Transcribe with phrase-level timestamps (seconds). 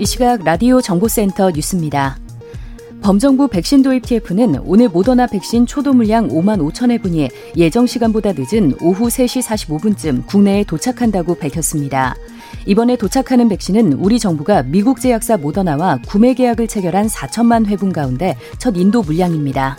[0.00, 2.16] 이 시각 라디오 정보센터 뉴스입니다.
[3.02, 7.28] 범정부 백신 도입 TF는 오늘 모더나 백신 초도 물량 5만 5천 회분이
[7.58, 12.14] 예정 시간보다 늦은 오후 3시 45분쯤 국내에 도착한다고 밝혔습니다.
[12.64, 18.78] 이번에 도착하는 백신은 우리 정부가 미국 제약사 모더나와 구매 계약을 체결한 4천만 회분 가운데 첫
[18.78, 19.76] 인도 물량입니다.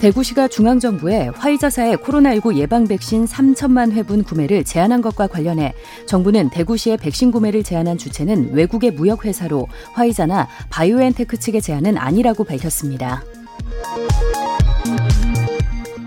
[0.00, 5.74] 대구시가 중앙정부에 화이자사의 코로나19 예방 백신 3천만 회분 구매를 제한한 것과 관련해
[6.06, 13.24] 정부는 대구시의 백신 구매를 제한한 주체는 외국의 무역회사로 화이자나 바이오엔테크 측의 제한은 아니라고 밝혔습니다.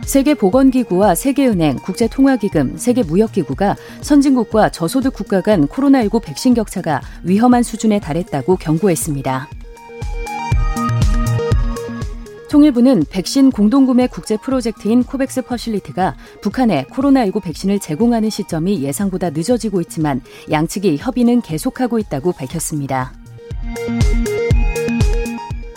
[0.05, 9.47] 세계보건기구와 세계은행, 국제통화기금, 세계무역기구가 선진국과 저소득 국가 간 코로나19 백신 격차가 위험한 수준에 달했다고 경고했습니다.
[12.51, 20.21] 통일부는 백신 공동구매 국제 프로젝트인 코백스 퍼실리티가 북한에 코로나19 백신을 제공하는 시점이 예상보다 늦어지고 있지만
[20.51, 23.13] 양측이 협의는 계속하고 있다고 밝혔습니다.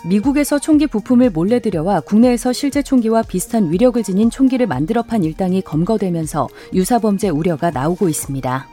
[0.04, 5.62] 미국에서 총기 부품을 몰래 들여와 국내에서 실제 총기와 비슷한 위력을 지닌 총기를 만들어 판 일당이
[5.62, 8.66] 검거되면서 유사범죄 우려가 나오고 있습니다.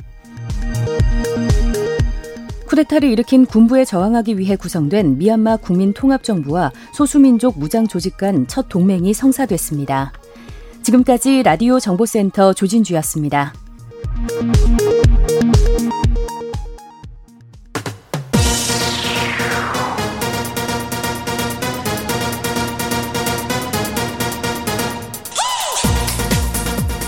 [2.72, 10.13] 쿠데타를 일으킨 군부에 저항하기 위해 구성된 미얀마 국민통합정부와 소수민족 무장 조직 간 첫 동맹이 성사됐습니다.
[10.81, 13.53] 지금까지 라디오 정보센터 조진주였습니다.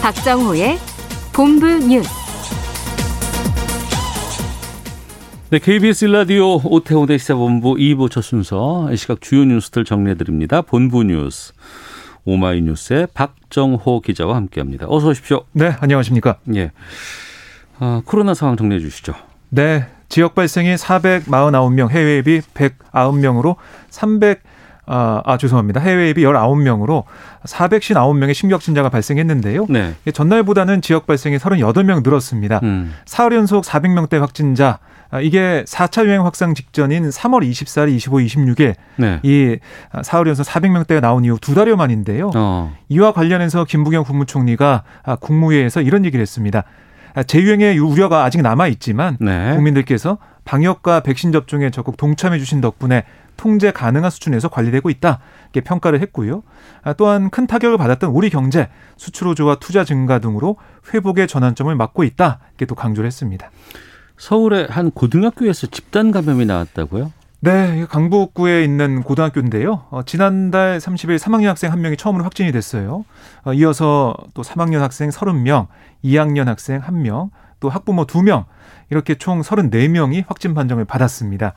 [0.02, 0.78] 박정호의
[1.32, 2.23] 본부 뉴스.
[5.54, 10.64] 네, KBS 라디오 오태훈의 시사본부 2부 첫 순서 이 시각 주요 뉴스들 정리해드립니다.
[10.64, 11.54] 본부 뉴스
[12.26, 14.88] 오마이뉴스의 박정호 기자와 함께합니다.
[14.90, 15.44] 어서 오십시오.
[15.52, 16.40] 네, 안녕하십니까.
[16.56, 16.72] 예,
[17.78, 19.14] 아, 코로나 상황 정리해 주시죠.
[19.50, 23.58] 네, 지역 발생이 449명, 해외 예비 109명으로
[23.92, 24.42] 300
[24.86, 25.80] 아, 아, 죄송합니다.
[25.80, 27.04] 해외 예비 19명으로
[27.46, 29.68] 459명의 신규 확진자가 발생했는데요.
[29.70, 29.94] 네.
[30.12, 32.60] 전날보다는 지역 발생이 38명 늘었습니다.
[32.64, 32.94] 음.
[33.06, 34.80] 사흘 연속 400명대 확진자
[35.10, 39.20] 아, 이게 4차 유행 확산 직전인 3월 24일, 25, 26일 네.
[39.22, 39.58] 이
[40.02, 42.32] 사흘 연속 400명대가 나온 이후 두 달여 만인데요.
[42.36, 42.76] 어.
[42.90, 46.64] 이와 관련해서 김부겸 국무총리가 아, 국무회의에서 이런 얘기를 했습니다.
[47.14, 49.54] 아, 재유행의 우려가 아직 남아 있지만 네.
[49.56, 53.04] 국민들께서 방역과 백신 접종에 적극 동참해 주신 덕분에
[53.38, 55.20] 통제 가능한 수준에서 관리되고 있다.
[55.46, 56.44] 이렇게 평가를 했고요.
[56.84, 60.58] 아, 또한 큰 타격을 받았던 우리 경제, 수출 호조와 투자 증가 등으로
[60.94, 62.40] 회복의 전환점을 맞고 있다.
[62.52, 63.50] 이렇게 또 강조를 했습니다.
[64.18, 67.12] 서울의 한 고등학교에서 집단 감염이 나왔다고요?
[67.44, 69.84] 네, 강북구에 있는 고등학교인데요.
[69.90, 73.04] 어, 지난달 30일 3학년 학생 한 명이 처음으로 확진이 됐어요.
[73.44, 75.68] 어, 이어서 또 3학년 학생 30명,
[76.06, 78.46] 2학년 학생 1명, 또 학부모 2명,
[78.90, 81.54] 이렇게 총 34명이 확진 판정을 받았습니다.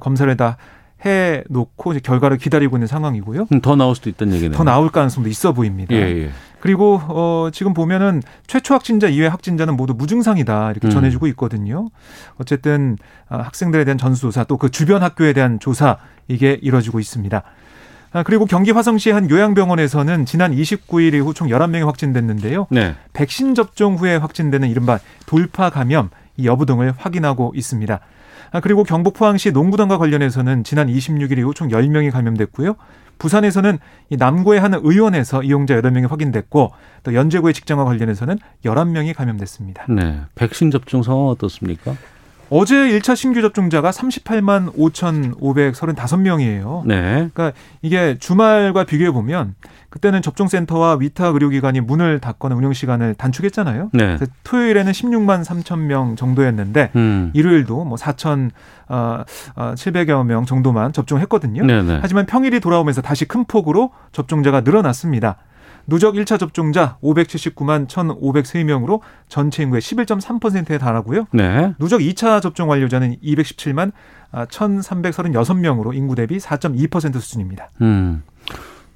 [0.00, 0.58] 검사를 다
[1.04, 3.46] 해 놓고 결과를 기다리고 있는 상황이고요.
[3.52, 4.56] 음, 더 나올 수도 있다는 얘기네요.
[4.56, 5.94] 더 나올 가능성도 있어 보입니다.
[5.94, 6.30] 예, 예.
[6.62, 10.90] 그리고 어 지금 보면은 최초 확진자 이외 확진자는 모두 무증상이다 이렇게 음.
[10.90, 11.88] 전해주고 있거든요.
[12.38, 12.96] 어쨌든
[13.28, 15.96] 아, 학생들에 대한 전수조사 또 그 주변 학교에 대한 조사
[16.28, 17.42] 이게 이뤄지고 있습니다.
[18.12, 22.68] 아, 그리고 경기 화성시 한 요양병원에서는 지난 29일 이후 총 11명이 확진됐는데요.
[22.70, 22.94] 네.
[23.12, 27.98] 백신 접종 후에 확진되는 이른바 돌파 감염 이 여부 등을 확인하고 있습니다.
[28.52, 32.76] 아, 그리고 경북 포항시 농구단과 관련해서는 지난 26일 이후 총 10명이 감염됐고요.
[33.22, 33.78] 부산에서는
[34.10, 36.72] 이 남구의 한 의원에서 이용자 8명이 확인됐고
[37.04, 39.86] 또 연제구의 직장과 관련해서는 11명이 감염됐습니다.
[39.90, 40.22] 네.
[40.34, 41.94] 백신 접종 상황 어떻습니까?
[42.54, 46.82] 어제 1차 신규 접종자가 38만 5,535명이에요.
[46.84, 47.30] 네.
[47.32, 49.54] 그러니까 이게 주말과 비교해 보면
[49.88, 53.88] 그때는 접종센터와 위탁 의료기관이 문을 닫거나 운영 시간을 단축했잖아요.
[53.94, 54.18] 네.
[54.44, 57.30] 토요일에는 16만 3천 명 정도였는데 음.
[57.32, 58.50] 일요일도 뭐 4천
[58.88, 59.24] 어,
[59.56, 61.64] 어, 700여 명 정도만 접종했거든요.
[61.64, 62.00] 네네.
[62.02, 65.38] 하지만 평일이 돌아오면서 다시 큰 폭으로 접종자가 늘어났습니다.
[65.86, 71.26] 누적 1차 접종자 579만 1,503명으로 전체 인구의 11.3%에 달하고요.
[71.32, 71.74] 네.
[71.78, 73.92] 누적 2차 접종 완료자는 217만
[74.32, 77.70] 1,336명으로 인구 대비 4.2% 수준입니다.
[77.80, 78.22] 음.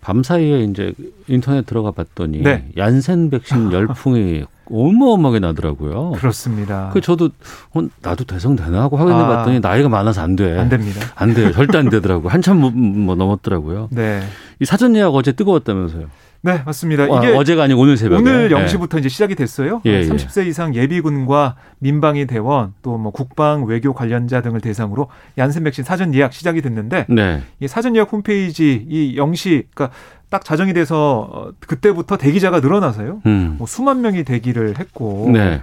[0.00, 0.93] 밤 사이에 이제
[1.27, 2.69] 인터넷 들어가 봤더니 네.
[2.77, 6.12] 얀센 백신 열풍이 어마어마하게 나더라고요.
[6.12, 6.91] 그렇습니다.
[6.93, 7.31] 그 저도
[7.75, 9.27] 어, 나도 대성 되나 하고 확인해 아.
[9.27, 10.56] 봤더니 나이가 많아서 안 돼.
[10.59, 11.00] 안 됩니다.
[11.17, 11.50] 안 돼요.
[11.53, 12.29] 절대 안 되더라고.
[12.29, 13.88] 한참 뭐, 뭐 넘었더라고요.
[13.91, 14.23] 네.
[14.61, 16.06] 이 사전 예약 어제 뜨거웠다면서요.
[16.43, 17.05] 네, 맞습니다.
[17.05, 18.21] 아, 이게 어제가 아니고 오늘 새벽에.
[18.21, 18.55] 오늘 예.
[18.55, 19.81] 0시부터 이제 시작이 됐어요.
[19.87, 20.03] 예, 예.
[20.09, 26.15] 30세 이상 예비군과 민방위 대원 또 뭐 국방 외교 관련자 등을 대상으로 얀센 백신 사전
[26.15, 27.43] 예약 시작이 됐는데 네.
[27.61, 29.97] 이 사전 예약 홈페이지 이 0시 그러니까
[30.31, 33.21] 딱 자정이 돼서 어, 그때부터 대기자가 늘어나서요.
[33.27, 33.56] 음.
[33.59, 35.62] 뭐 수만 명이 대기를 했고 네.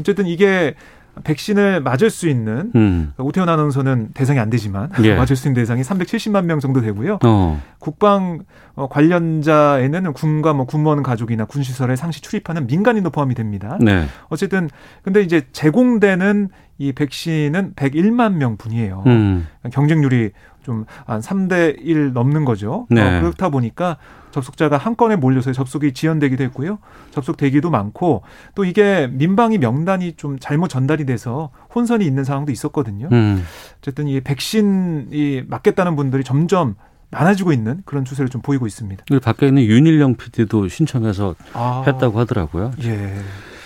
[0.00, 0.74] 어쨌든 이게
[1.22, 3.12] 백신을 맞을 수 있는 음.
[3.18, 5.14] 오태훈 아나운서는 대상이 안 되지만 예.
[5.16, 7.18] 맞을 수 있는 대상이 370만 명 정도 되고요.
[7.24, 7.62] 어.
[7.78, 8.40] 국방
[8.74, 13.78] 어, 관련자에는 군과 뭐 군무원 가족이나 군시설에 상시 출입하는 민간인도 포함이 됩니다.
[13.80, 14.06] 네.
[14.28, 14.68] 어쨌든
[15.02, 19.04] 근데 이제 제공되는 이 백신은 101만 명 분이에요.
[19.06, 19.46] 음.
[19.70, 20.32] 경쟁률이
[20.64, 22.86] 좀 한 3대 1 넘는 거죠.
[22.90, 23.00] 네.
[23.00, 23.96] 어, 그렇다 보니까
[24.30, 26.78] 접속자가 한 건에 몰려서 접속이 지연되기도 했고요.
[27.12, 28.22] 접속 대기도 많고
[28.54, 33.08] 또 이게 민방위 명단이 좀 잘못 전달이 돼서 혼선이 있는 상황도 있었거든요.
[33.12, 33.44] 음.
[33.78, 36.74] 어쨌든 이 백신이 맞겠다는 분들이 점점
[37.10, 39.04] 많아지고 있는 그런 추세를 좀 보이고 있습니다.
[39.22, 42.72] 밖에 있는 윤일영 PD도 신청해서 아, 했다고 하더라고요.
[42.82, 43.14] 예,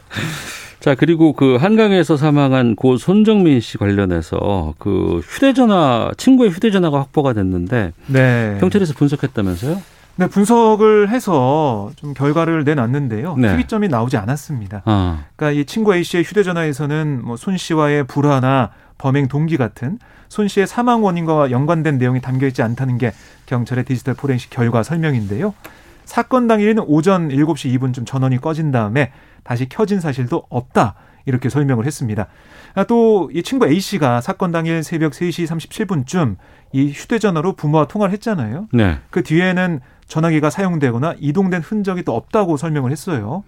[0.79, 7.93] 자, 그리고 그 한강에서 사망한 고 손정민 씨 관련해서 그 휴대전화, 친구의 휴대전화가 확보가 됐는데
[8.07, 8.57] 네.
[8.59, 9.81] 경찰에서 분석했다면서요?
[10.17, 13.35] 네, 분석을 해서 좀 결과를 내놨는데요.
[13.37, 13.49] 네.
[13.49, 14.83] 특이점이 나오지 않았습니다.
[14.85, 19.99] 아, 그러니까 이 친구 A 씨의 휴대전화에서는 뭐 손 씨와의 불화나 범행 동기 같은
[20.29, 23.11] 손 씨의 사망 원인과 연관된 내용이 담겨 있지 않다는 게
[23.47, 25.53] 경찰의 디지털 포렌식 결과 설명인데요.
[26.05, 29.11] 사건 당일에는 오전 7시 2분쯤 전원이 꺼진 다음에
[29.43, 30.95] 다시 켜진 사실도 없다.
[31.27, 32.27] 이렇게 설명을 했습니다.
[32.87, 36.35] 또 이 친구 A 씨가 사건 당일 새벽 3시 37분쯤
[36.73, 38.67] 이 휴대전화로 부모와 통화를 했잖아요.
[38.71, 38.99] 네.
[39.09, 43.43] 그 뒤에는 전화기가 사용되거나 이동된 흔적이 또 없다고 설명을 했어요.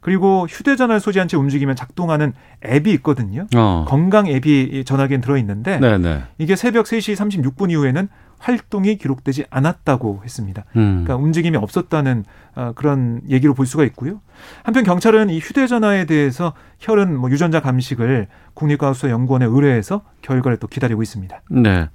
[0.00, 2.32] 그리고 휴대전화를 소지한 채 움직이면 작동하는
[2.64, 3.46] 앱이 있거든요.
[3.54, 3.84] 어.
[3.86, 6.22] 건강 앱이 이 전화기엔 들어있는데 네네.
[6.38, 8.08] 이게 새벽 3시 36분 이후에는
[8.40, 10.64] 활동이 기록되지 않았다고 했습니다.
[10.76, 11.04] 음.
[11.04, 12.24] 그러니까 움직임이 없었다는
[12.56, 14.20] 어, 그런 얘기로 볼 수가 있고요.
[14.64, 21.02] 한편 경찰은 이 휴대전화에 대해서 혈흔 뭐 유전자 감식을 국립과학수사 연구원에 의뢰해서 결과를 또 기다리고
[21.02, 21.40] 있습니다.
[21.50, 21.88] 네.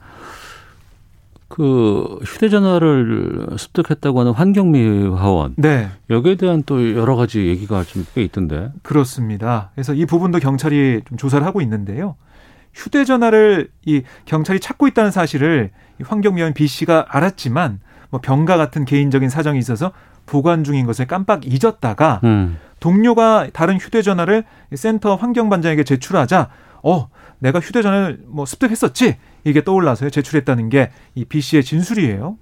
[1.47, 8.23] 그 휴대전화를 습득했다고 하는 환경미 화원 네, 여기에 대한 또 여러 가지 얘기가 좀 꽤
[8.23, 8.71] 있던데.
[8.81, 9.71] 그렇습니다.
[9.75, 12.15] 그래서 이 부분도 경찰이 좀 조사를 하고 있는데요.
[12.73, 19.29] 휴대전화를 이 경찰이 찾고 있다는 사실을 이 환경미원 B 씨가 알았지만 뭐 병가 같은 개인적인
[19.29, 19.91] 사정이 있어서
[20.25, 22.57] 보관 중인 것을 깜빡 잊었다가 음.
[22.79, 26.49] 동료가 다른 휴대전화를 이 센터 환경반장에게 제출하자
[26.83, 27.09] 어
[27.39, 32.37] 내가 휴대전화를 뭐 습득했었지 이게 떠올라서 제출했다는 게 이 B 씨의 진술이에요.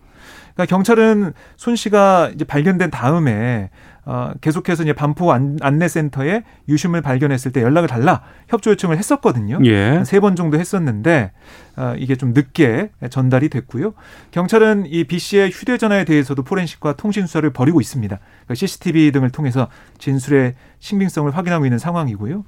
[0.53, 3.69] 그러니까 경찰은 손 씨가 이제 발견된 다음에
[4.05, 9.59] 어, 계속해서 이제 반포 안, 안내센터에 유심을 발견했을 때 연락을 달라 협조 요청을 했었거든요.
[9.63, 10.03] 예.
[10.05, 11.31] 세번 정도 했었는데
[11.77, 13.93] 어, 이게 좀 늦게 전달이 됐고요.
[14.31, 18.17] 경찰은 이 B 씨의 휴대전화에 대해서도 포렌식과 통신 수사를 벌이고 있습니다.
[18.17, 19.69] 그러니까 CCTV 등을 통해서
[19.99, 22.43] 진술의 신빙성을 확인하고 있는 상황이고요.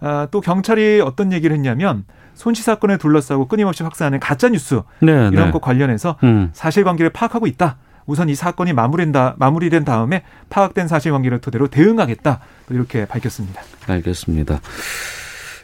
[0.00, 5.12] 아, 또 경찰이 어떤 얘기를 했냐면 손씨 사건을 둘러싸고 끊임없이 확산하는 가짜 뉴스 네.
[5.12, 5.50] 이런 네.
[5.50, 6.50] 것 관련해서 음.
[6.52, 7.76] 사실관계를 파악하고 있다.
[8.06, 12.40] 우선 이 사건이 마무리된다, 마무리된 다음에 파악된 사실관계를 토대로 대응하겠다.
[12.68, 13.62] 또 이렇게 밝혔습니다.
[13.86, 14.60] 알겠습니다.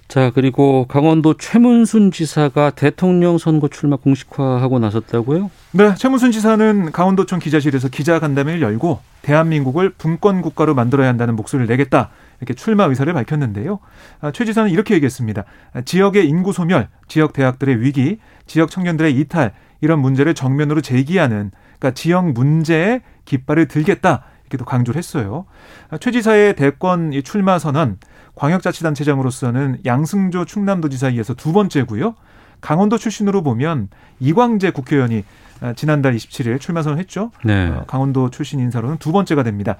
[0.09, 5.51] 자, 그리고 강원도 최문순 지사가 대통령 선거 출마 공식화하고 나섰다고요?
[5.73, 12.09] 네, 최문순 지사는 강원도청 기자실에서 기자간담회를 열고 대한민국을 분권 국가로 만들어야 한다는 목소리를 내겠다.
[12.41, 13.81] 이렇게 출마 의사를 밝혔는데요.
[14.23, 15.45] 아, 최 지사는 이렇게 얘기했습니다.
[15.75, 21.91] 아, 지역의 인구 소멸, 지역 대학들의 위기, 지역 청년들의 이탈 이런 문제를 정면으로 제기하는 그러니까
[21.91, 24.25] 지역 문제에 깃발을 들겠다.
[24.45, 25.45] 이렇게 또 강조를 했어요.
[25.91, 27.99] 아, 최 지사의 대권 이 출마 선언
[28.39, 32.15] 광역자치단체장으로서는 양승조 충남도지사에 이어서 두 번째고요.
[32.61, 33.89] 강원도 출신으로 보면
[34.21, 35.25] 이광재 국회의원이
[35.61, 37.33] 아, 지난달 27일 출마 선언했죠.
[37.45, 37.69] 네.
[37.69, 39.77] 어, 강원도 출신 인사로는 두 번째가 됩니다.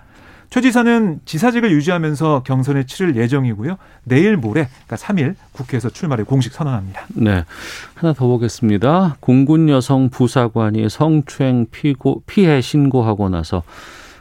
[0.51, 3.77] 최 지사는 지사직을 유지하면서 경선을 치를 예정이고요.
[4.05, 7.07] 내일 모레, 그러니까 3일 국회에서 출마를 공식 선언합니다.
[7.15, 7.45] 네.
[7.95, 9.19] 하나 더 보겠습니다.
[9.21, 13.63] 공군 여성 부사관이 성추행 피고, 피해 신고하고 나서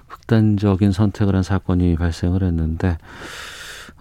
[0.10, 2.98] 극단적인 선택을 한 사건이 발생을 했는데,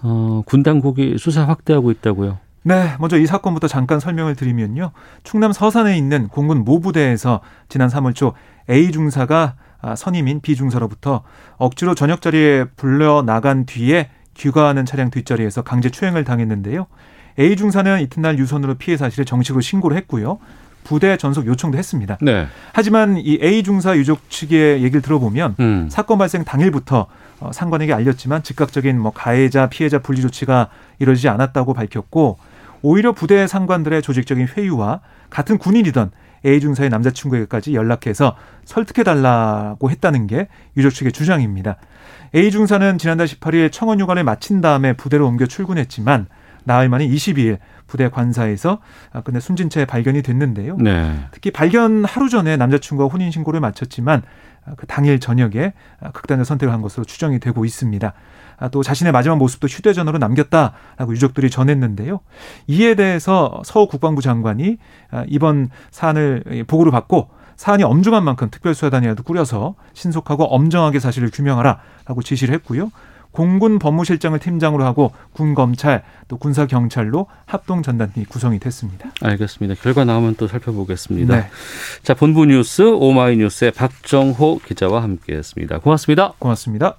[0.02, 2.38] 어, 군 당국이 수사 확대하고 있다고요?
[2.62, 4.90] 네, 먼저 이 사건부터 잠깐 설명을 드리면요.
[5.22, 8.32] 충남 서산에 있는 공군 모부대에서 지난 3월 초
[8.68, 11.22] A 중사가 아, 선임인 B 중사로부터
[11.58, 16.86] 억지로 저녁 자리에 불려 나간 뒤에 귀가하는 차량 뒷자리에서 강제 추행을 당했는데요.
[17.38, 20.38] A 중사는 이튿날 유선으로 피해 사실을 정식으로 신고를 했고요.
[20.86, 22.16] 부대 전속 요청도 했습니다.
[22.22, 22.46] 네.
[22.72, 25.88] 하지만 이 A 중사 유족 측의 얘기를 들어보면 음.
[25.90, 27.08] 사건 발생 당일부터
[27.40, 30.68] 어, 상관에게 알렸지만 즉각적인 뭐 가해자 피해자 분리 조치가
[31.00, 32.38] 이루어지지 않았다고 밝혔고
[32.82, 36.12] 오히려 부대 상관들의 조직적인 회유와 같은 군인이던
[36.44, 41.76] A 중사의 남자친구에게까지 연락해서 설득해 달라고 했다는 게 유족 측의 주장입니다.
[42.34, 46.28] A 중사는 지난달 18일 청원 유관을 마친 다음에 부대로 옮겨 출근했지만
[46.66, 48.80] 나흘 만인 22일 부대 관사에서
[49.12, 50.76] 아, 근데 숨진 채 발견이 됐는데요.
[50.78, 51.16] 네.
[51.30, 54.22] 특히 발견 하루 전에 남자친구와 혼인 신고를 마쳤지만
[54.66, 58.12] 아, 그 당일 저녁에 아, 극단적 선택을 한 것으로 추정이 되고 있습니다.
[58.58, 62.20] 아, 또 자신의 마지막 모습도 휴대전화로 남겼다라고 유족들이 전했는데요.
[62.66, 64.78] 이에 대해서 서 국방부 장관이
[65.10, 72.54] 아, 이번 사안을 보고를 받고 사안이 엄중한 만큼 특별수사단이라도 꾸려서 신속하고 엄정하게 사실을 규명하라라고 지시를
[72.56, 72.90] 했고요.
[73.36, 79.10] 공군 법무실장을 팀장으로 하고 군 검찰 또 군사 경찰로 합동 전단이 구성이 됐습니다.
[79.20, 79.78] 알겠습니다.
[79.82, 81.36] 결과 나오면 또 살펴보겠습니다.
[81.36, 81.46] 네,
[82.02, 85.80] 자, 본부 뉴스 오마이뉴스의 박정호 기자와 함께했습니다.
[85.80, 86.32] 고맙습니다.
[86.38, 86.96] 고맙습니다.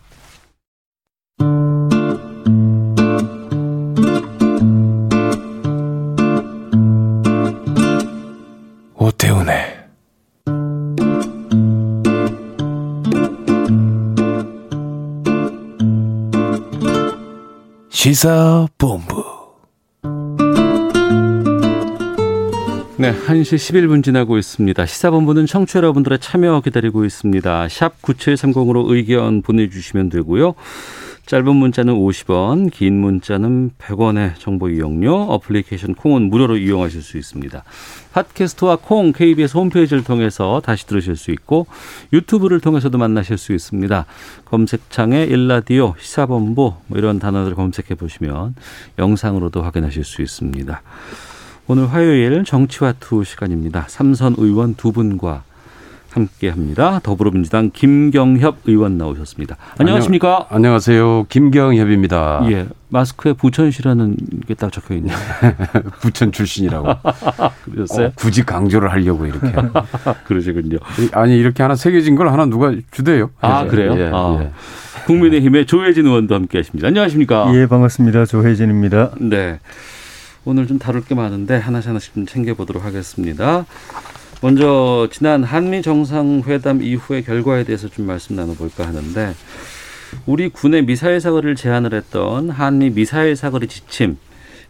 [8.93, 9.76] 오태훈의
[17.97, 19.23] 시사본부
[22.97, 24.85] 네, 1시 11분 지나고 있습니다.
[24.85, 27.67] 시사본부는 청취자 여러분들의 참여 기다리고 있습니다.
[27.69, 30.53] 샵 9730으로 의견 보내주시면 되고요.
[31.27, 37.65] 짧은 문자는 50원, 긴 문자는 100원의 정보 이용료, 어플리케이션 콩은 무료로 이용하실 수 있습니다.
[38.13, 41.67] 팟캐스트와 콩, KBS 홈페이지를 통해서 다시 들으실 수 있고
[42.13, 44.05] 유튜브를 통해서도 만나실 수 있습니다.
[44.45, 48.55] 검색창에 일라디오, 시사본부 뭐 이런 단어들을 검색해 보시면
[48.97, 50.81] 영상으로도 확인하실 수 있습니다.
[51.67, 53.83] 오늘 화요일 정치와 투 시간입니다.
[53.89, 55.43] 삼선 의원 두 분과
[56.17, 56.99] 함께합니다.
[57.03, 59.55] 더불어민주당 김경협 의원 나오셨습니다.
[59.77, 60.47] 안녕하십니까?
[60.49, 61.25] 안녕하세요.
[61.29, 62.41] 김경협입니다.
[62.51, 64.15] 예, 마스크에 부천시라는
[64.47, 65.15] 게 딱 적혀 있네요.
[66.01, 66.87] 부천 출신이라고.
[67.71, 68.07] 그러셨어요?
[68.07, 69.53] 어, 굳이 강조를 하려고 이렇게.
[70.25, 70.77] 그러시군요.
[71.13, 73.29] 아니 이렇게 하나 새겨진 걸 하나 누가 주대요.
[73.39, 73.93] 아 그래서.
[73.93, 74.07] 그래요?
[74.07, 74.51] 예, 아, 예.
[75.05, 76.87] 국민의힘의 조혜진 의원도 함께하십니다.
[76.87, 77.51] 안녕하십니까?
[77.53, 78.25] 예, 반갑습니다.
[78.25, 79.11] 조혜진입니다.
[79.19, 79.59] 네.
[80.43, 83.65] 오늘 좀 다룰 게 많은데 하나씩 하나씩 좀 챙겨보도록 하겠습니다.
[84.41, 89.33] 먼저 지난 한미 정상회담 이후의 결과에 대해서 좀 말씀 나눠볼까 하는데
[90.27, 94.17] 우리 군의 미사일 사거리를 제한을 했던 한미 미사일 사거리 지침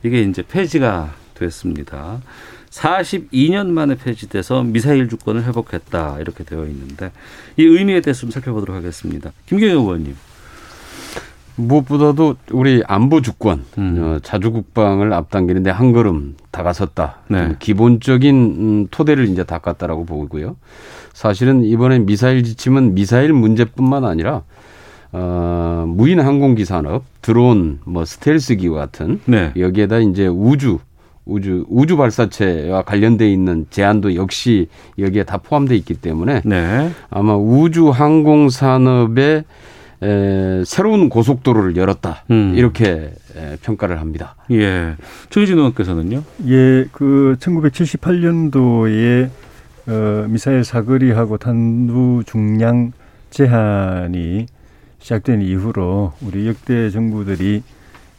[0.04, 2.22] 이게 이제 폐지가 됐습니다.
[2.70, 7.12] 42년 만에 폐지돼서 미사일 주권을 회복했다 이렇게 되어 있는데
[7.58, 9.34] 이 의미에 대해서 좀 살펴보도록 하겠습니다.
[9.48, 10.16] 김경희 의원님.
[11.58, 13.98] 무엇보다도 우리 안보 주권, 음.
[14.00, 17.18] 어, 자주 국방을 앞당기는데 한 걸음 다가섰다.
[17.30, 17.40] 네.
[17.40, 20.56] 좀 기본적인 음, 토대를 이제 닦았다라고 보고요.
[21.14, 24.44] 사실은 이번에 미사일 지침은 미사일 문제뿐만 아니라
[25.12, 29.52] 어, 무인 항공기 산업, 드론, 뭐 스텔스기 와 같은 네.
[29.58, 30.80] 여기에다 이제 우주
[31.26, 36.90] 우주 우주 발사체와 관련돼 있는 제한도 역시 여기에 다 포함돼 있기 때문에 네.
[37.10, 39.44] 아마 우주 항공 산업에
[40.04, 42.54] 에, 새로운 고속도로를 열었다 음.
[42.56, 44.36] 이렇게 에, 평가를 합니다.
[44.52, 44.96] 예.
[45.30, 46.24] 조혜진 의원께서는요?
[46.48, 49.30] 예, 그 1978년도에
[49.88, 52.92] 어, 미사일 사거리하고 탄두 중량
[53.30, 54.48] 제한이
[55.00, 57.64] 시작된 이후로 우리 역대 정부들이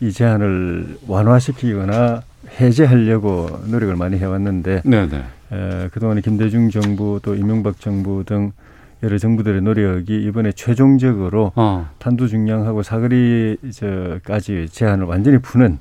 [0.00, 2.23] 이 제한을 완화시키거나
[2.61, 5.16] 해제하려고 노력을 많이 해왔는데 네네.
[5.52, 8.52] 에, 그동안에 김대중 정부 또 이명박 정부 등
[9.02, 11.88] 여러 정부들의 노력이 이번에 최종적으로 어.
[11.99, 15.78] 탄두 중량하고 사거리 저까지 제한을 완전히 푸는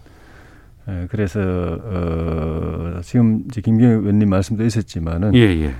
[0.88, 5.74] 에, 그래서 어, 지금 이제 김경희 의원님 말씀도 있었지만은 예, 예.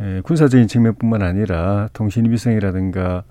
[0.00, 3.24] 에, 군사적인 측면뿐만 아니라 통신 위성이라든가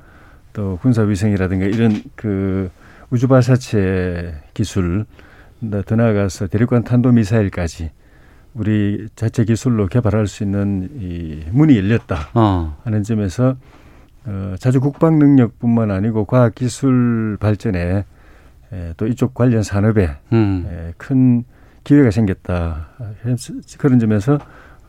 [0.53, 2.70] 또 군사 위성이라든가 이런 그
[3.10, 5.06] 우주 발사체 기술
[5.86, 7.91] 더 나아가서 대륙간 탄도 미사일까지
[8.53, 12.29] 우리 자체 기술로 개발할 수 있는 이 문이 열렸다.
[12.34, 12.77] 어.
[12.84, 13.56] 하는 점에서
[14.25, 18.06] 어, 자주 국방 능력뿐만 아니고 과학 기술 발전에
[18.72, 20.65] 에, 또 이쪽 관련 산업에 음.
[20.70, 21.44] 에, 큰
[21.84, 22.89] 기회가 생겼다.
[23.77, 24.38] 그런 점에서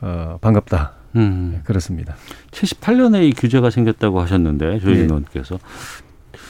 [0.00, 0.92] 어, 반갑다.
[1.16, 1.60] 음.
[1.64, 2.14] 그렇습니다.
[2.50, 4.90] 78년에 이 규제가 생겼다고 하셨는데 예.
[4.90, 5.58] 의원께서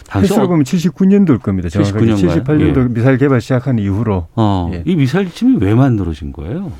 [0.08, 1.68] 당시 횟수로 어, 보면 79년도일 겁니다.
[1.68, 2.44] 정확하게 79년가요?
[2.44, 4.82] 78년도 미사일 개발 시작한 이후로 어, 예.
[4.86, 6.72] 이 미사일 지침이 왜 만들어진 거예요?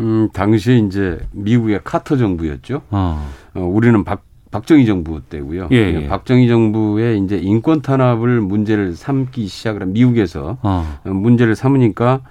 [0.00, 2.82] 음, 당시에 이제 미국의 카터 정부였죠.
[2.90, 3.28] 어.
[3.54, 5.68] 어, 우리는 박 박정희 정부 때고요.
[5.72, 6.06] 예, 예.
[6.06, 11.00] 박정희 정부의 이제 인권 탄압을 문제를 삼기 시작을 한 미국에서 어.
[11.04, 12.22] 어, 문제를 삼으니까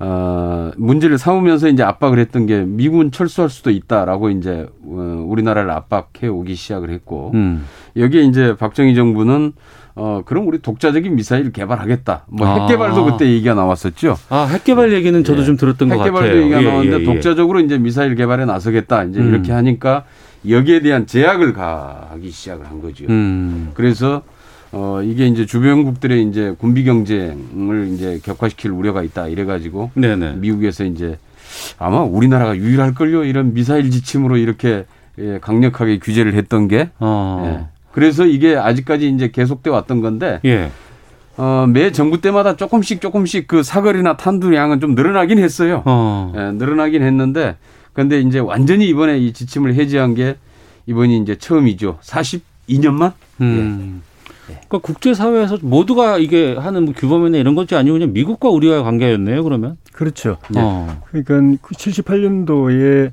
[0.00, 6.28] 어, 문제를 삼으면서 이제 압박을 했던 게 미군 철수할 수도 있다라고 이제 어, 우리나라를 압박해
[6.28, 7.64] 오기 시작을 했고 음.
[7.96, 9.52] 여기에 이제 박정희 정부는
[9.96, 12.26] 어 그럼 우리 독자적인 미사일 개발하겠다.
[12.28, 12.54] 뭐 아.
[12.54, 14.16] 핵 개발도 그때 얘기가 나왔었죠.
[14.28, 15.44] 아, 핵 개발 얘기는 저도 예.
[15.44, 16.12] 좀 들었던 것핵 같아요.
[16.12, 17.04] 개발도 얘기가 예, 나왔는데 예, 예.
[17.04, 19.02] 독자적으로 이제 미사일 개발에 나서겠다.
[19.04, 19.30] 이제 음.
[19.30, 20.04] 이렇게 하니까
[20.48, 23.06] 여기에 대한 제약을 가하기 시작을 한 거죠.
[23.08, 23.72] 음.
[23.74, 24.22] 그래서
[24.72, 29.28] 어 이게 이제 주변국들의 이제 군비 경쟁을 이제 격화시킬 우려가 있다.
[29.28, 30.34] 이래 가지고 네네.
[30.36, 31.18] 미국에서 이제
[31.78, 33.24] 아마 우리나라가 유일할 걸요.
[33.24, 34.84] 이런 미사일 지침으로 이렇게
[35.18, 37.42] 예, 강력하게 규제를 했던 게 어.
[37.46, 37.66] 예.
[37.92, 40.70] 그래서 이게 아직까지 이제 계속돼 왔던 건데 예.
[41.36, 45.82] 어, 매 정부 때마다 조금씩 조금씩 그 사거리나 탄두량은 좀 늘어나긴 했어요.
[45.86, 46.32] 어.
[46.36, 47.56] 예, 늘어나긴 했는데
[47.92, 50.36] 근데 이제 완전히 이번에 이 지침을 해제한 게
[50.86, 51.98] 이번이 이제 처음이죠.
[52.02, 53.12] 42년만?
[53.40, 54.02] 음.
[54.54, 59.76] 그러니까 국제사회에서 모두가 이게 하는 뭐 규범이나 이런 것이 아니고 그냥 미국과 우리와의 관계였네요, 그러면?
[59.92, 60.36] 그렇죠.
[60.56, 61.02] 어.
[61.10, 63.10] 그러니까 78년도에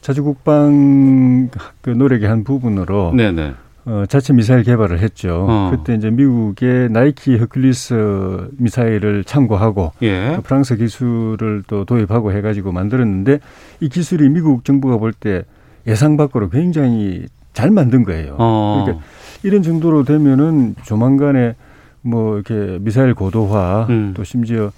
[0.00, 1.50] 자주국방
[1.80, 3.52] 그 노력의 한 부분으로 네네.
[3.86, 5.46] 어, 자체 미사일 개발을 했죠.
[5.48, 5.70] 어.
[5.70, 10.32] 그때 이제 미국의 나이키 허클리스 미사일을 참고하고 예.
[10.36, 13.38] 또 프랑스 기술을 또 도입하고 해가지고 만들었는데
[13.80, 15.42] 이 기술이 미국 정부가 볼 때
[15.86, 18.34] 예상 밖으로 굉장히 잘 만든 거예요.
[18.38, 18.82] 어.
[18.84, 19.04] 그러니까
[19.42, 21.54] 이런 정도로 되면은 조만간에
[22.02, 24.12] 뭐 이렇게 미사일 고도화 음.
[24.16, 24.70] 또 심지어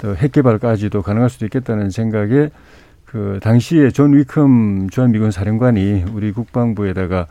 [0.00, 2.50] 또 핵 개발까지도 가능할 수도 있겠다는 생각에
[3.04, 7.26] 그 당시에 존 위컴 주한 미군 사령관이 우리 국방부에다가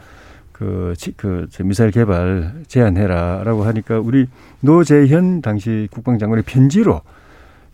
[0.51, 4.25] 그, 지- 그, 저 미사일 개발 제안해라 라고 하니까 우리
[4.61, 7.01] 노재현 당시 국방장관의 편지로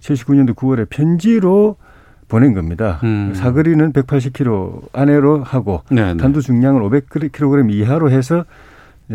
[0.01, 1.77] 79년도 9월에 편지로
[2.27, 2.99] 보낸 겁니다.
[3.03, 3.31] 음.
[3.33, 6.17] 사거리는 180km 안으로 하고 네네.
[6.17, 8.43] 탄두 중량을 500kg 이하로 해서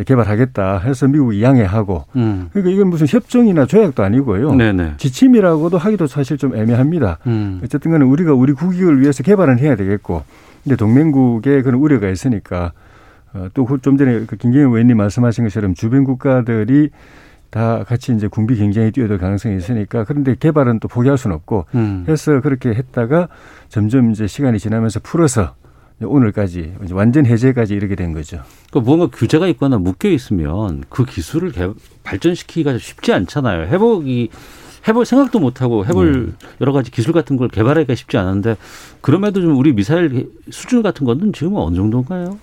[0.07, 2.49] 개발하겠다 해서 미국이 양해하고 음.
[2.53, 4.55] 그러니까 이건 무슨 협정이나 조약도 아니고요.
[4.55, 4.95] 네네.
[4.99, 7.19] 지침이라고도 하기도 사실 좀 애매합니다.
[7.27, 7.61] 음.
[7.65, 10.23] 어쨌든 간에 우리가 우리 국익을 위해서 개발은 해야 되겠고
[10.63, 12.73] 근데 동맹국에 그런 우려가 있으니까
[13.33, 16.91] 어, 또좀 전에 그 김경희 의원님 말씀하신 것처럼 주변 국가들이
[17.51, 22.05] 다 같이 이제 군비 경쟁에 뛰어들 가능성이 있으니까 그런데 개발은 또 포기할 수는 없고 음.
[22.07, 23.29] 해서 그렇게 했다가
[23.69, 25.55] 점점 이제 시간이 지나면서 풀어서
[26.01, 28.41] 오늘까지 이제 완전 해제까지 이르게 된 거죠.
[28.71, 31.69] 그러니까 뭔가 규제가 있거나 묶여 있으면 그 기술을 개,
[32.05, 33.67] 발전시키기가 쉽지 않잖아요.
[33.67, 34.31] 해보기
[34.87, 38.57] 해볼 생각도 못 하고 해볼 여러 가지 기술 같은 걸 개발하기가 쉽지 않은데
[39.01, 42.39] 그럼에도 좀 우리 미사일 수준 같은 거는 지금 어느 정도인가요?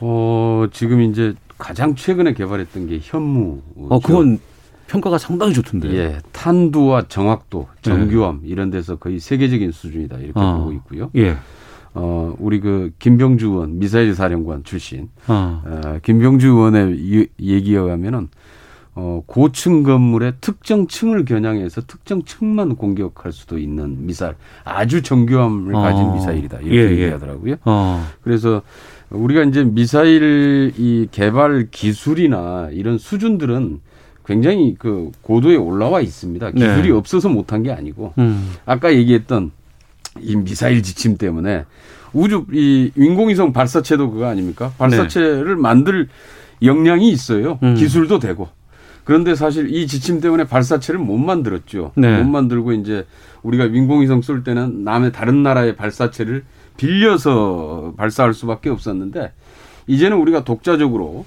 [0.00, 3.60] 어, 지금 이제 가장 최근에 개발했던 게 현무.
[3.76, 4.38] 어 그건
[4.86, 5.94] 평가가 상당히 좋던데요.
[5.94, 10.58] 예, 탄두와 정확도, 정교함 이런 데서 거의 세계적인 수준이다 이렇게 어.
[10.58, 11.10] 보고 있고요.
[11.16, 11.36] 예.
[11.94, 15.62] 어, 우리 그 김병주 의원 미사일 사령관 출신 어.
[15.64, 18.28] 어, 김병주 의원의 이- 얘기에 의하면은
[18.96, 26.04] 어, 고층 건물의 특정 층을 겨냥해서 특정 층만 공격할 수도 있는 미사일, 아주 정교함을 가진
[26.04, 26.14] 어.
[26.14, 26.90] 미사일이다 이렇게 예, 예.
[27.02, 27.56] 얘기하더라고요.
[27.64, 28.04] 어.
[28.22, 28.62] 그래서
[29.10, 33.80] 우리가 이제 미사일 이 개발 기술이나 이런 수준들은
[34.26, 36.52] 굉장히 그 고도에 올라와 있습니다.
[36.52, 36.90] 기술이 네.
[36.90, 38.52] 없어서 못한 게 아니고 음.
[38.64, 39.50] 아까 얘기했던
[40.20, 41.64] 이 미사일 지침 때문에
[42.12, 44.72] 우주 이 인공위성 발사체도 그거 아닙니까?
[44.78, 46.08] 발사체를 만들
[46.62, 47.58] 역량이 있어요.
[47.62, 47.74] 음.
[47.74, 48.48] 기술도 되고.
[49.02, 51.92] 그런데 사실 이 지침 때문에 발사체를 못 만들었죠.
[51.96, 52.22] 네.
[52.22, 53.04] 못 만들고 이제
[53.42, 56.44] 우리가 인공위성 쏠 때는 남의 다른 나라의 발사체를
[56.78, 59.32] 빌려서 발사할 수밖에 없었는데
[59.86, 61.26] 이제는 우리가 독자적으로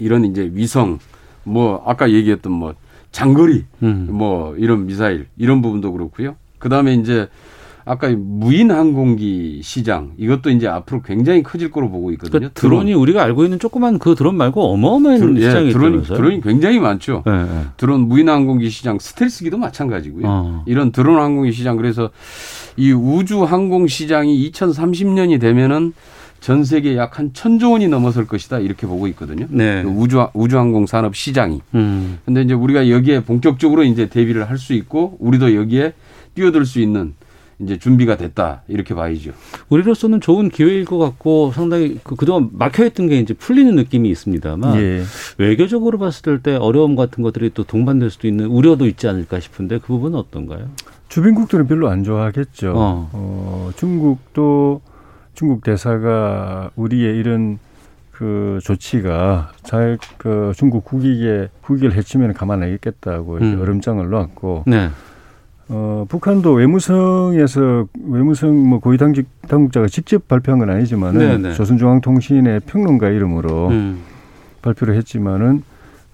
[0.00, 0.98] 이런 이제 위성
[1.44, 2.74] 뭐 아까 얘기했던 뭐
[3.12, 4.08] 장거리 음.
[4.10, 6.36] 뭐 이런 미사일 이런 부분도 그렇고요.
[6.58, 7.28] 그다음에 이제
[7.88, 12.30] 아까 무인 항공기 시장 이것도 이제 앞으로 굉장히 커질 거로 보고 있거든요.
[12.30, 16.16] 그러니까 드론이 우리가 알고 있는 조그만 그 드론 말고 어마어마한 드론, 예, 시장이 드론이, 있다면서요?
[16.18, 17.24] 드론이 굉장히 많죠.
[17.26, 17.46] 예, 예.
[17.78, 20.24] 드론 무인 항공기 시장 스텔스기도 마찬가지고요.
[20.26, 20.64] 어.
[20.66, 22.10] 이런 드론 항공기 시장 그래서
[22.76, 25.94] 이 우주 항공 시장이 2030년이 되면은
[26.40, 29.46] 전 세계 약 한 천조 원이 넘어설 것이다 이렇게 보고 있거든요.
[29.50, 29.82] 네.
[29.82, 31.62] 그 우주 우주 항공 산업 시장이.
[31.74, 32.18] 음.
[32.26, 35.94] 근데 이제 우리가 여기에 본격적으로 이제 대비를 할 수 있고 우리도 여기에
[36.34, 37.14] 뛰어들 수 있는
[37.60, 39.32] 이제 준비가 됐다 이렇게 봐야죠.
[39.68, 45.02] 우리로서는 좋은 기회일 것 같고 상당히 그, 그동안 막혀있던 게 이제 풀리는 느낌이 있습니다만 예.
[45.38, 49.88] 외교적으로 봤을 때 어려움 같은 것들이 또 동반될 수도 있는 우려도 있지 않을까 싶은데 그
[49.88, 50.68] 부분은 어떤가요?
[51.08, 52.74] 주변국들은 별로 안 좋아하겠죠.
[52.76, 53.10] 어.
[53.12, 53.70] 어.
[53.76, 54.80] 중국도
[55.34, 57.58] 중국 대사가 우리의 이런
[58.12, 63.60] 그 조치가 잘 그 중국 국익에 국익을 해치면 가만 안 있겠다고 음.
[63.60, 64.90] 얼음장을 놓았고 네.
[65.70, 71.54] 어, 북한도 외무성에서 외무성 뭐 고위 당직 당국자가 직접 발표한 건 아니지만은 네네.
[71.54, 74.00] 조선중앙통신의 평론가 이름으로 음.
[74.62, 75.62] 발표를 했지만은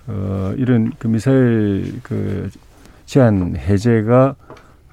[0.08, 2.50] 어, 이런 그 미사일 그
[3.06, 4.34] 제한 해제가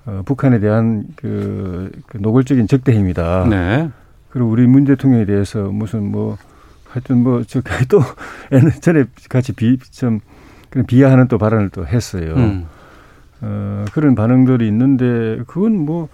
[0.05, 3.47] 어, 북한에 대한 그, 그 노골적인 적대 행위다.
[3.49, 3.89] 네.
[4.29, 6.37] 그리고 우리 문 대통령에 대해서 무슨 뭐
[6.87, 8.01] 하여튼 뭐저 또
[8.81, 10.19] 전에 같이 비 좀
[10.69, 12.33] 그런 비하하는 또 발언을 또 했어요.
[12.35, 12.65] 음.
[13.41, 16.09] 어, 그런 반응들이 있는데 그건 뭐,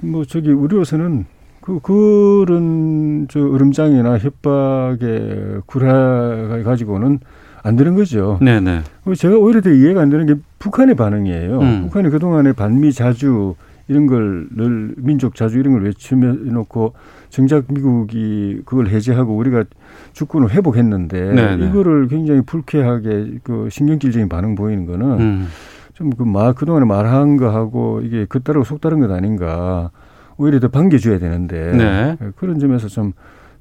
[0.00, 1.26] 뭐 저기 우리로서는
[1.60, 7.20] 그, 그런 저 으름장이나 협박의 구라 가지고는
[7.62, 8.38] 안 되는 거죠.
[8.42, 8.80] 네네.
[9.16, 11.60] 제가 오히려 더 이해가 안 되는 게 북한의 반응이에요.
[11.60, 11.82] 음.
[11.84, 13.54] 북한이 그 동안에 반미 자주
[13.88, 16.94] 이런 걸 늘 민족 자주 이런 걸 외치놓고
[17.30, 19.64] 정작 미국이 그걸 해제하고 우리가
[20.12, 21.68] 주권을 회복했는데 네네.
[21.68, 25.46] 이거를 굉장히 불쾌하게 그 신경질적인 반응 보이는 거는 음.
[25.94, 29.90] 좀 그 말 그동안에 말한 거하고 이게 그따르고 속다른 것 아닌가
[30.36, 32.16] 오히려 더 반겨줘야 되는데 네.
[32.36, 33.12] 그런 점에서 좀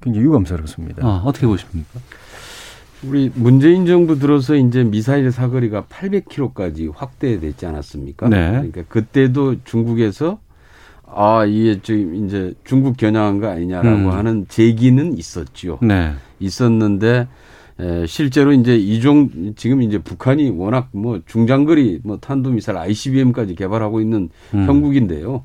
[0.02, 1.06] 굉장히 유감스럽습니다.
[1.06, 2.00] 아, 어떻게 보십니까?
[3.04, 8.30] 우리 문재인 정부 들어서 이제 미사일 사거리가 800km까지 확대됐지 않았습니까?
[8.30, 8.52] 네.
[8.52, 10.39] 그러니까 그때도 중국에서
[11.13, 14.12] 아 이게 지금 이제 중국 겨냥한 거 아니냐라고 음.
[14.12, 15.80] 하는 제기는 있었죠.
[15.82, 16.13] 네.
[16.39, 17.28] 있었는데
[17.82, 24.30] 에, 실제로 이제 이종 지금 이제 북한이 워낙 뭐 중장거리 뭐 탄도미사일 ICBM까지 개발하고 있는
[24.54, 24.67] 음.
[24.67, 25.44] 형국인데요.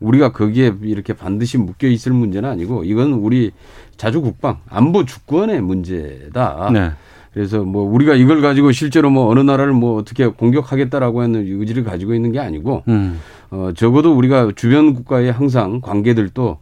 [0.00, 3.50] 우리가 거기에 이렇게 반드시 묶여 있을 문제는 아니고 이건 우리
[3.96, 6.70] 자주 국방 안보 주권의 문제다.
[6.72, 6.90] 네.
[7.32, 12.14] 그래서 뭐 우리가 이걸 가지고 실제로 뭐 어느 나라를 뭐 어떻게 공격하겠다라고 하는 의지를 가지고
[12.14, 13.20] 있는 게 아니고 음.
[13.50, 16.58] 어 적어도 우리가 주변 국가의 항상 관계들도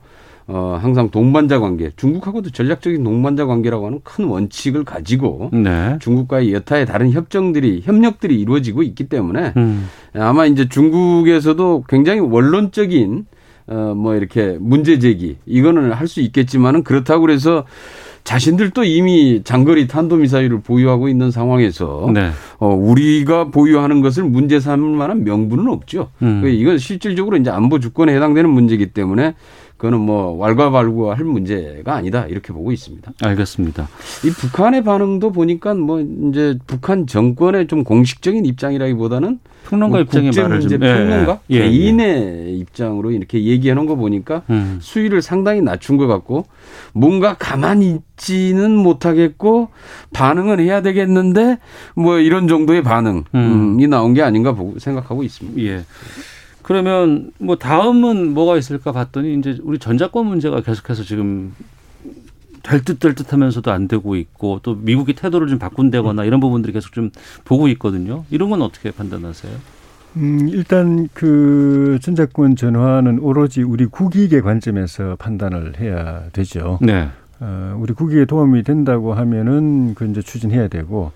[0.51, 5.99] 어 항상 동반자 관계 중국하고도 전략적인 동반자 관계라고 하는 큰 원칙을 가지고 네.
[6.01, 9.89] 중국과의 여타의 다른 협정들이 협력들이 이루어지고 있기 때문에 음.
[10.15, 13.27] 아마 이제 중국에서도 굉장히 원론적인
[13.71, 17.65] 어 뭐 이렇게 문제 제기 이거는 할 수 있겠지만은 그렇다고 그래서
[18.25, 22.31] 자신들도 이미 장거리 탄도미사일을 보유하고 있는 상황에서 네.
[22.59, 26.09] 어 우리가 보유하는 것을 문제 삼을 만한 명분은 없죠.
[26.23, 26.41] 음.
[26.43, 29.35] 그 이건 실질적으로 이제 안보 주권에 해당되는 문제이기 때문에
[29.79, 33.13] 그거는 뭐 왈가왈부할 문제가 아니다 이렇게 보고 있습니다.
[33.23, 33.89] 알겠습니다.
[34.25, 39.39] 이 북한의 반응도 보니까 뭐 이제 북한 정권의 좀 공식적인 입장이라기보다는
[39.69, 41.61] 평론가 뭐 입장의 말을 좀 예, 평론가 예, 예.
[41.61, 44.79] 개인의 입장으로 이렇게 얘기해 놓은 거 보니까 음.
[44.81, 46.47] 수위를 상당히 낮춘 것 같고
[46.93, 49.69] 뭔가 가만히 있지는 못하겠고
[50.13, 51.59] 반응은 해야 되겠는데
[51.95, 53.91] 뭐 이런 정도의 반응이 음.
[53.91, 55.63] 나온 게 아닌가 보고 생각하고 있습니다.
[55.63, 55.85] 예.
[56.69, 61.55] 그러면 뭐 다음은 뭐가 있을까 봤더니 이제 우리 전자권 문제가 계속해서 지금
[62.63, 67.11] 될듯될 듯하면서도 안 되고 있고 또 미국이 태도를 좀 바꾼다거나 이런 부분들이 계속 좀
[67.47, 68.27] 보고 있거든요.
[68.29, 69.51] 이런 건 어떻게 판단하세요?
[70.19, 76.79] 음, 일단 그 전자권 전환은 오로지 우리 국익의 관점에서 판단을 해야 되죠.
[76.83, 77.09] 네.
[77.41, 81.13] 어, 우리 국익에 도움이 된다고 하면은 그 이제 추진해야 되고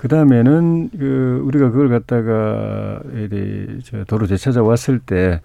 [0.00, 5.42] 그 다음에는 그 우리가 그걸 갖다가 이제 저 도로 되찾아왔을 때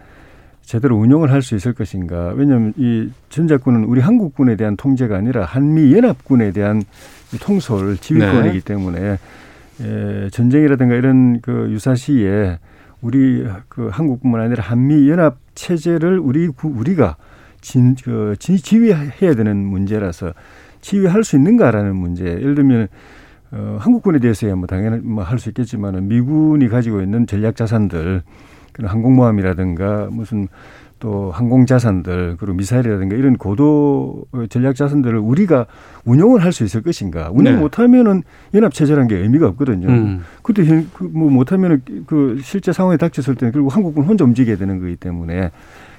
[0.62, 2.32] 제대로 운용을 할 수 있을 것인가.
[2.38, 6.84] 왜냐하면 이 전자권은 우리 한국군에 대한 통제가 아니라 한미 연합군에 대한
[7.34, 8.64] 이 통솔 지휘권이기 네.
[8.64, 9.18] 때문에
[9.82, 12.60] 에, 전쟁이라든가 이런 그 유사시에
[13.02, 17.18] 우리 그 한국뿐만 아니라 한미 연합 체제를 우리 구- 우리가
[17.60, 20.32] 진, 그, 지, 지휘해야 되는 문제라서
[20.80, 22.24] 지휘할 수 있는가라는 문제.
[22.24, 22.88] 예를 들면
[23.56, 28.22] 어, 한국군에 대해서야 뭐 당연히 뭐 할 수 있겠지만은 미군이 가지고 있는 전략 자산들
[28.74, 30.48] 그런 항공모함이라든가 무슨
[31.00, 35.66] 또 항공 자산들 그리고 미사일이라든가 이런 고도 전략 자산들을 우리가
[36.06, 37.60] 운용을 할 수 있을 것인가 운영 네.
[37.62, 39.88] 못하면은 연합 체제라는 게 의미가 없거든요.
[39.90, 40.22] 음.
[40.42, 44.96] 그때 현- 그뭐 못하면은 그 실제 상황에 닥쳤을 때는 결국 한국군 혼자 움직여야 되는 거기
[44.96, 45.52] 때문에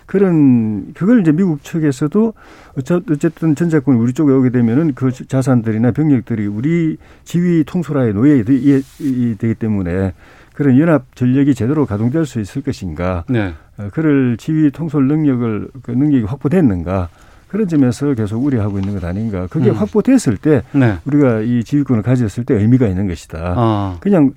[0.06, 2.32] 그런 그걸 이제 미국 측에서도
[2.78, 8.12] 어쨌든 전자권이 우리 쪽에 오게 되면은 그 자산들이나 병력들이 우리 지휘 통솔하에
[8.44, 8.54] 되-
[9.00, 10.14] 이- 되기 때문에
[10.54, 13.52] 그런 연합 전력이 제대로 가동될 수 있을 것인가 네.
[13.78, 17.08] 어, 그를 지휘 통솔 능력을 그 능력이 확보됐는가
[17.48, 19.74] 그런 점에서 계속 우려하고 있는 것 아닌가 그게 음.
[19.76, 20.96] 확보됐을 때 네.
[21.04, 23.54] 우리가 이 지휘권을 가졌을 때 의미가 있는 것이다.
[23.56, 23.96] 아.
[24.00, 24.32] 그냥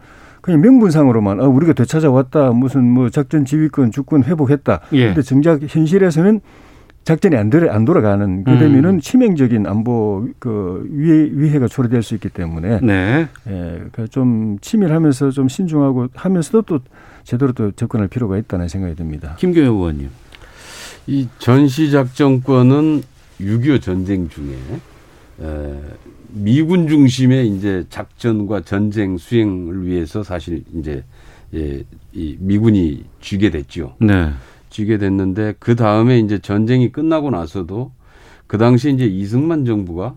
[0.50, 4.82] 그냥 명분상으로만 아 우리가 되찾아왔다 무슨 뭐 작전 지휘권 주권 회복했다.
[4.94, 5.06] 예.
[5.08, 6.42] 근데 정작 현실에서는
[7.04, 8.60] 작전이 안, 돌아, 안 돌아가는 그 음.
[8.60, 13.28] 되면은 치명적인 안보 그 위해 위해가 초래될 수 있기 때문에 네.
[13.48, 16.80] 예, 그좀 치밀하면서 좀 신중하고 하면서도 또
[17.24, 19.36] 제대로 또 접근할 필요가 있다는 생각이 듭니다.
[19.38, 20.10] 김경호 의원님.
[21.06, 23.04] 이 전시 작전권은
[23.40, 24.80] 6.25 전쟁 중에 에,
[26.32, 31.04] 미군 중심의 이제 작전과 전쟁 수행을 위해서 사실 이제
[31.54, 33.96] 예, 이 미군이 쥐게 됐죠.
[34.00, 34.32] 네.
[34.70, 37.92] 쥐게 됐는데 그 다음에 이제 전쟁이 끝나고 나서도
[38.46, 40.16] 그 당시 이제 이승만 정부가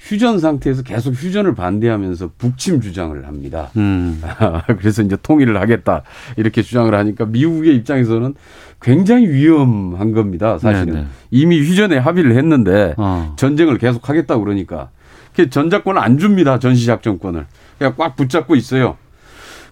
[0.00, 3.70] 휴전 상태에서 계속 휴전을 반대하면서 북침 주장을 합니다.
[3.76, 4.22] 음.
[4.78, 6.02] 그래서 이제 통일을 하겠다
[6.36, 8.34] 이렇게 주장을 하니까 미국의 입장에서는
[8.80, 10.58] 굉장히 위험한 겁니다.
[10.58, 11.06] 사실은 네네.
[11.30, 13.34] 이미 휴전에 합의를 했는데 어.
[13.36, 14.88] 전쟁을 계속 하겠다 그러니까
[15.36, 16.58] 그 전작권을 안 줍니다.
[16.58, 17.46] 전시작전권을
[17.78, 18.96] 그냥 꽉 붙잡고 있어요.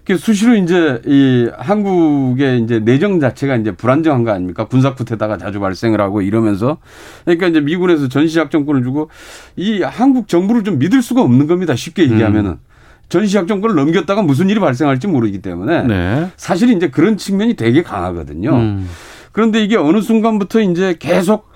[0.05, 4.65] 그 수시로 이제 이 한국의 이제 내정 자체가 이제 불안정한 거 아닙니까?
[4.65, 6.77] 군사 쿠데타가 자주 발생을 하고 이러면서
[7.25, 9.09] 그러니까 이제 미군에서 전시작전권을 주고
[9.55, 11.75] 이 한국 정부를 좀 믿을 수가 없는 겁니다.
[11.75, 12.57] 쉽게 얘기하면은
[13.09, 16.31] 전시작전권을 넘겼다가 무슨 일이 발생할지 모르기 때문에 네.
[16.37, 18.55] 사실 이제 그런 측면이 되게 강하거든요.
[18.55, 18.87] 음.
[19.31, 21.49] 그런데 이게 어느 순간부터 이제 계속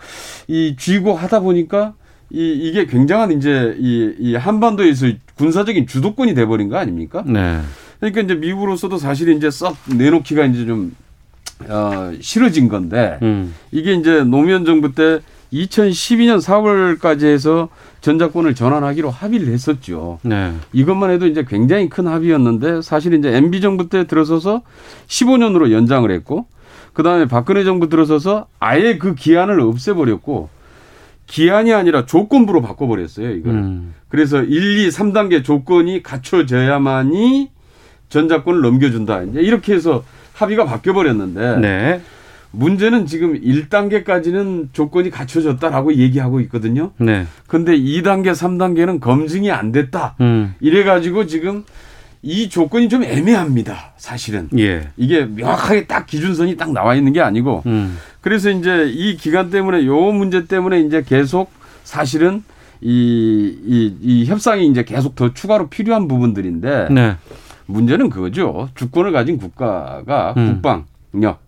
[0.47, 1.93] 이 쥐고 하다 보니까
[2.31, 7.23] 이 이게 굉장한 이제 이, 이 한반도에서 군사적인 주도권이 돼버린 거 아닙니까?
[7.25, 7.61] 네.
[8.03, 10.93] 그러니까 이제 미국으로서도 사실 이제 썩 내놓기가 이제 좀
[11.69, 13.53] 어, 싫어진 건데 음.
[13.71, 15.21] 이게 이제 노무현 정부 때
[15.53, 17.69] 2012년 4월까지 해서
[18.01, 20.19] 전작권을 전환하기로 합의를 했었죠.
[20.23, 20.51] 네.
[20.73, 24.63] 이것만 해도 이제 굉장히 큰 합의였는데 사실 이제 MB 정부 때 들어서서
[25.07, 26.47] 15년으로 연장을 했고
[26.91, 30.49] 그다음에 박근혜 정부 들어서서 아예 그 기한을 없애버렸고
[31.27, 33.53] 기한이 아니라 조건부로 바꿔버렸어요 이걸.
[33.53, 33.93] 음.
[34.09, 37.52] 그래서 1, 2, 3단계 조건이 갖춰져야만이
[38.13, 39.23] 전작권을 넘겨준다.
[39.23, 42.01] 이제 이렇게 해서 합의가 바뀌어 버렸는데 네.
[42.51, 46.91] 문제는 지금 1단계까지는 조건이 갖춰졌다라고 얘기하고 있거든요.
[46.97, 47.25] 네.
[47.47, 50.15] 근데 2단계, 3단계는 검증이 안 됐다.
[50.21, 50.53] 음.
[50.59, 51.63] 이래 가지고 지금
[52.21, 53.93] 이 조건이 좀 애매합니다.
[53.97, 54.49] 사실은.
[54.57, 54.89] 예.
[54.95, 57.63] 이게 명확하게 딱 기준선이 딱 나와 있는 게 아니고.
[57.65, 57.97] 음.
[58.21, 61.51] 그래서 이제 이 기간 때문에 요 문제 때문에 이제 계속
[61.83, 62.43] 사실은
[62.81, 67.15] 이, 이, 이 협상이 이제 계속 더 추가로 필요한 부분들인데 네.
[67.65, 68.69] 문제는 그거죠.
[68.75, 70.61] 주권을 가진 국가가 음.
[70.61, 71.39] 국방력,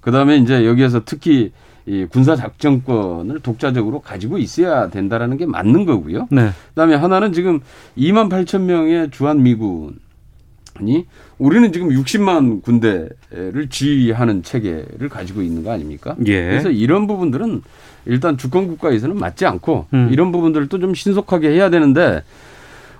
[0.00, 1.52] 그 다음에 이제 여기에서 특히
[1.86, 6.28] 이 군사 작전권을 독자적으로 가지고 있어야 된다라는 게 맞는 거고요.
[6.30, 6.50] 네.
[6.70, 7.60] 그다음에 하나는 지금
[7.96, 11.06] 2만 8천 명의 주한 미군이
[11.38, 16.14] 우리는 지금 60만 군대를 지휘하는 체계를 가지고 있는 거 아닙니까?
[16.26, 16.42] 예.
[16.48, 17.62] 그래서 이런 부분들은
[18.06, 20.08] 일단 주권 국가에서는 맞지 않고 음.
[20.12, 22.22] 이런 부분들을 또 좀 신속하게 해야 되는데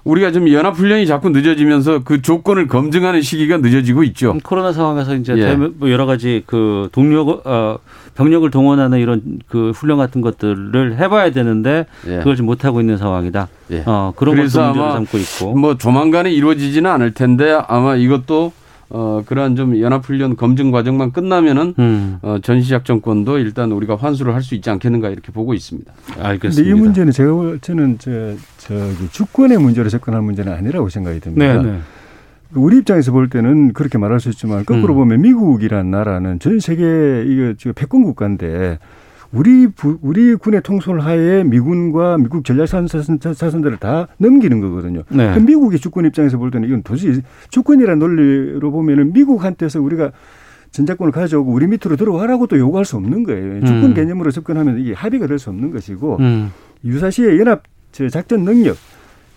[0.09, 4.33] 우리가 좀 연합 훈련이 자꾸 늦어지면서 그 조건을 검증하는 시기가 늦어지고 있죠.
[4.33, 5.55] 음, 코로나 상황에서 이제 예.
[5.55, 7.79] 뭐 여러 가지 그 동력 어
[8.15, 12.19] 병력을 동원하는 이런 그 훈련 같은 것들을 해봐야 되는데 예.
[12.19, 13.49] 그걸 지금 못 하고 있는 상황이다.
[13.73, 13.83] 예.
[13.85, 15.55] 어 그런 것도 아마 삼고 있고.
[15.55, 18.53] 뭐 조만간에 이루어지지는 않을 텐데 아마 이것도
[18.91, 24.43] 어 그러한 좀 연합 훈련 검증 과정만 끝나면은 음, 어 전시작전권도 일단 우리가 환수를 할
[24.43, 25.93] 수 있지 않겠는가 이렇게 보고 있습니다.
[26.21, 26.57] 알겠습니다.
[26.57, 28.11] 근데 이 문제는 제가 볼- 저는 저
[28.57, 31.63] 저기 주권의 문제로 접근할 문제는 아니라고 생각이 듭니다.
[31.63, 31.79] 네, 네.
[32.55, 35.01] 우리 입장에서 볼 때는 그렇게 말할 수 있지만 거꾸로 음.
[35.01, 38.79] 보면 미국이란 나라는 전 세계 이거 지금 패권 국가인데
[39.33, 45.03] 우리 부, 우리 군의 통솔 하에 미군과 미국 전략사선들을 다 넘기는 거거든요.
[45.11, 45.31] 네.
[45.31, 50.13] 그럼 미국의 주권 입장에서 볼 때는 이건 도저히 주권이라는 논리로 보면은 미국한테서 우리가
[50.71, 53.61] 전작권을 가져오고 우리 밑으로 들어와라고 또 요구할 수 없는 거예요.
[53.65, 53.95] 주권 음.
[53.95, 56.51] 개념으로 접근하면 이게 합의가 될 수 없는 것이고 음,
[56.85, 57.63] 유사시의 연합
[57.93, 58.77] 저 작전 능력,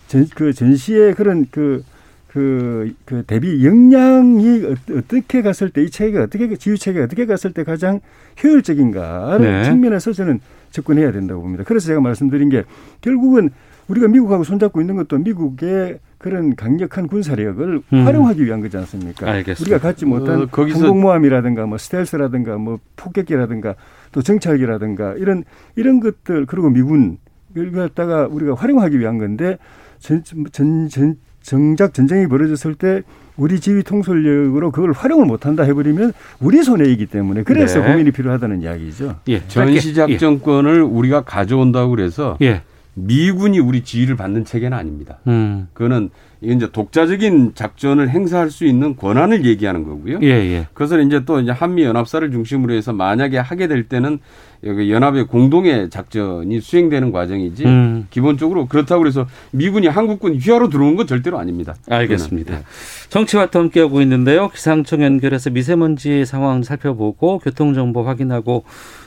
[0.07, 1.83] 전, 그 전시의 그런 그,
[2.31, 7.51] 그, 그 대비 역량이 어- 어떻게 갔을 때 이 체계가 어떻게 지휘 체계가 어떻게 갔을
[7.53, 7.99] 때 가장
[8.41, 9.63] 효율적인가를 네.
[9.65, 10.39] 측면에서 저는
[10.69, 11.63] 접근해야 된다고 봅니다.
[11.65, 12.63] 그래서 제가 말씀드린 게
[13.01, 13.49] 결국은
[13.87, 18.05] 우리가 미국하고 손잡고 있는 것도 미국의 그런 강력한 군사력을 음.
[18.05, 19.29] 활용하기 위한 거지 않습니까?
[19.29, 19.75] 알겠습니다.
[19.75, 23.75] 우리가 갖지 못한 어, 거기서- 항공모함이라든가 뭐 스텔스라든가 뭐 폭격기라든가
[24.13, 25.43] 또 정찰기라든가 이런
[25.75, 27.17] 이런 것들 그리고 미군
[27.53, 29.57] 이걸 갖다가 우리가 활용하기 위한 건데
[29.99, 33.01] 전, 전, 전, 정작 전쟁이 벌어졌을 때
[33.37, 37.91] 우리 지휘 통솔력으로 그걸 활용을 못한다 해버리면 우리 손해이기 때문에 그래서 네.
[37.91, 39.15] 고민이 필요하다는 이야기죠.
[39.29, 39.41] 예.
[39.47, 42.45] 전시작전권을 우리가 가져온다고 그래서 예.
[42.45, 42.61] 예.
[42.93, 45.19] 미군이 우리 지휘를 받는 체계는 아닙니다.
[45.27, 45.67] 음.
[45.73, 46.09] 그거는
[46.41, 50.19] 이제 독자적인 작전을 행사할 수 있는 권한을 얘기하는 거고요.
[50.23, 50.67] 예, 예.
[50.73, 54.19] 그것을 이제 또 이제 한미 연합사를 중심으로 해서 만약에 하게 될 때는
[54.63, 58.07] 여기 연합의 공동의 작전이 수행되는 과정이지 음.
[58.09, 61.75] 기본적으로 그렇다고 그래서 미군이 한국군 휘하로 들어온 건 절대로 아닙니다.
[61.89, 62.47] 알겠습니다.
[62.47, 62.65] 그거는.
[63.09, 64.49] 정치와터 함께하고 있는데요.
[64.49, 68.63] 기상청 연결해서 미세먼지 상황 살펴보고 교통정보 확인하고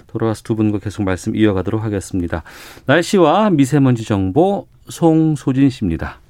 [0.08, 2.42] 돌아와서 두 분과 계속 말씀 이어가도록 하겠습니다.
[2.86, 6.20] 날씨와 미세먼지 정보 송소진 씨입니다.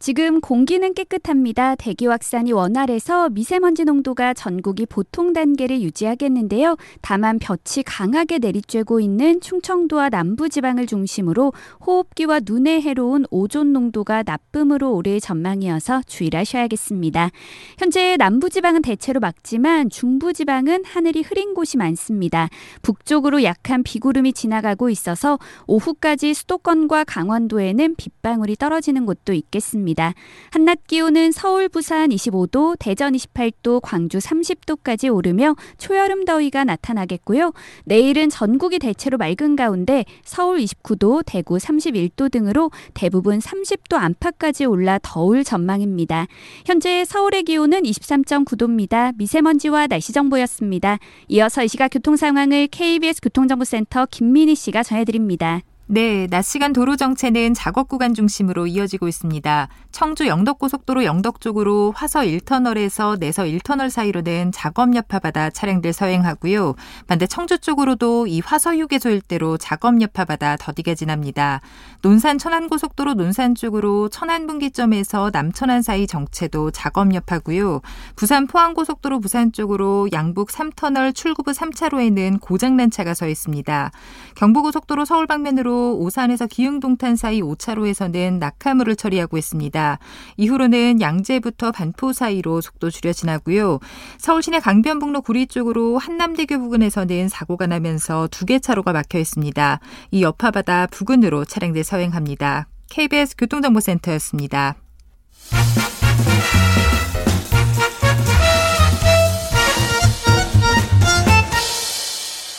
[0.00, 1.74] 지금 공기는 깨끗합니다.
[1.74, 6.78] 대기 확산이 원활해서 미세먼지 농도가 전국이 보통 단계를 유지하겠는데요.
[7.02, 11.52] 다만 볕이 강하게 내리쬐고 있는 충청도와 남부 지방을 중심으로
[11.86, 17.28] 호흡기와 눈에 해로운 오존 농도가 나쁨으로 오를 전망이어서 주의를 하셔야겠습니다.
[17.76, 22.48] 현재 남부 지방은 대체로 맑지만 중부 지방은 하늘이 흐린 곳이 많습니다.
[22.80, 29.89] 북쪽으로 약한 비구름이 지나가고 있어서 오후까지 수도권과 강원도에는 빗방울이 떨어지는 곳도 있겠습니다.
[29.90, 30.14] 있습니다.
[30.50, 37.52] 한낮 기온은 서울, 부산 25도, 대전 28도, 광주 30도까지 오르며 초여름 더위가 나타나겠고요.
[37.84, 45.44] 내일은 전국이 대체로 맑은 가운데 서울 29도, 대구 31도 등으로 대부분 30도 안팎까지 올라 더울
[45.44, 46.26] 전망입니다.
[46.64, 49.14] 현재 서울의 기온은 23.9도입니다.
[49.16, 50.98] 미세먼지와 날씨 정보였습니다.
[51.28, 55.62] 이어서 이 시각 교통 상황을 KBS 교통정보센터 김민희 씨가 전해드립니다.
[55.92, 59.66] 네, 낮 시간 도로 정체는 작업 구간 중심으로 이어지고 있습니다.
[59.90, 66.76] 청주 영덕고속도로 영덕 쪽으로 화서 1터널에서 내서 1터널 사이로는 작업 여파받아 차량들 서행하고요.
[67.08, 71.60] 반대 청주 쪽으로도 이 화서 휴게소 일대로 작업 여파받아 더디게 지납니다.
[72.02, 77.80] 논산 천안고속도로 논산 쪽으로 천안 분기점에서 남천안 사이 정체도 작업 여파고요.
[78.14, 83.90] 부산 포항고속도로 부산 쪽으로 양북 3터널 출구부 3차로에는 고장난 차가 서 있습니다.
[84.36, 89.98] 경부고속도로 서울 방면으로 오산에서 기흥동탄 사이 5차로에서는 낙하물을 처리하고 있습니다.
[90.36, 93.78] 이후로는 양재부터 반포 사이로 속도 줄여 지나고요.
[94.18, 99.80] 서울 시내 강변북로 구리 쪽으로 한남대교 부근에서는 사고가 나면서 두 개 차로가 막혀 있습니다.
[100.10, 102.66] 이 여파바다 부근으로 차량들 서행합니다.
[102.90, 104.74] KBS 교통정보센터였습니다.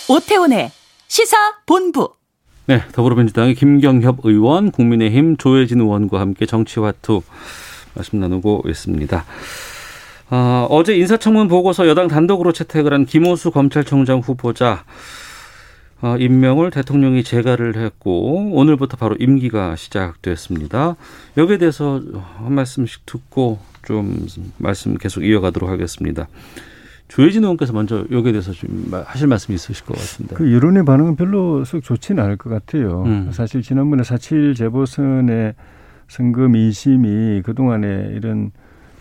[0.08, 0.72] 오태훈의
[1.08, 2.14] 시사 본부
[2.72, 7.22] 네, 더불어민주당의 김경협 의원, 국민의힘 조혜진 의원과 함께 정치화투
[7.96, 9.26] 말씀 나누고 있습니다.
[10.30, 14.86] 어, 어제 인사청문 보고서 여당 단독으로 채택을 한 김호수 검찰총장 후보자
[16.02, 20.96] 어, 임명을 대통령이 재가를 했고 오늘부터 바로 임기가 시작됐습니다.
[21.36, 22.02] 여기에 대해서
[22.38, 24.28] 한 말씀씩 듣고 좀
[24.60, 26.30] 말씀 계속 이어가도록 하겠습니다.
[27.12, 30.36] 조혜진 의원께서 먼저 여기에 대해서 좀 하실 말씀이 있으실 것 같습니다.
[30.38, 33.04] 그 여론의 반응은 별로 썩 좋지는 않을 것 같아요.
[33.06, 33.30] 음.
[33.32, 35.54] 사실 지난번에 사칠 재보선의
[36.08, 38.52] 선거 민심이 그동안에 이런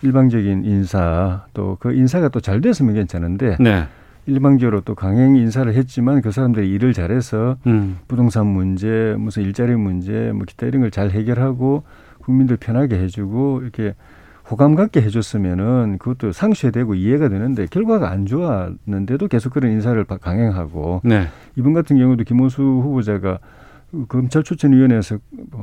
[0.01, 3.85] 일방적인 인사 또 그 인사가 또 잘 됐으면 괜찮은데 네.
[4.25, 7.97] 일방적으로 또 강행 인사를 했지만 그 사람들이 일을 잘해서 음.
[8.07, 11.83] 부동산 문제, 무슨 일자리 문제, 뭐 기타 이런 걸 잘 해결하고
[12.19, 13.95] 국민들 편하게 해주고 이렇게
[14.51, 21.27] 호감 갖게 해줬으면은 그것도 상쇄되고 이해가 되는데 결과가 안 좋았는데도 계속 그런 인사를 강행하고 네.
[21.55, 23.39] 이번 같은 경우도 김호수 후보자가
[24.09, 25.19] 검찰 추천위원회에서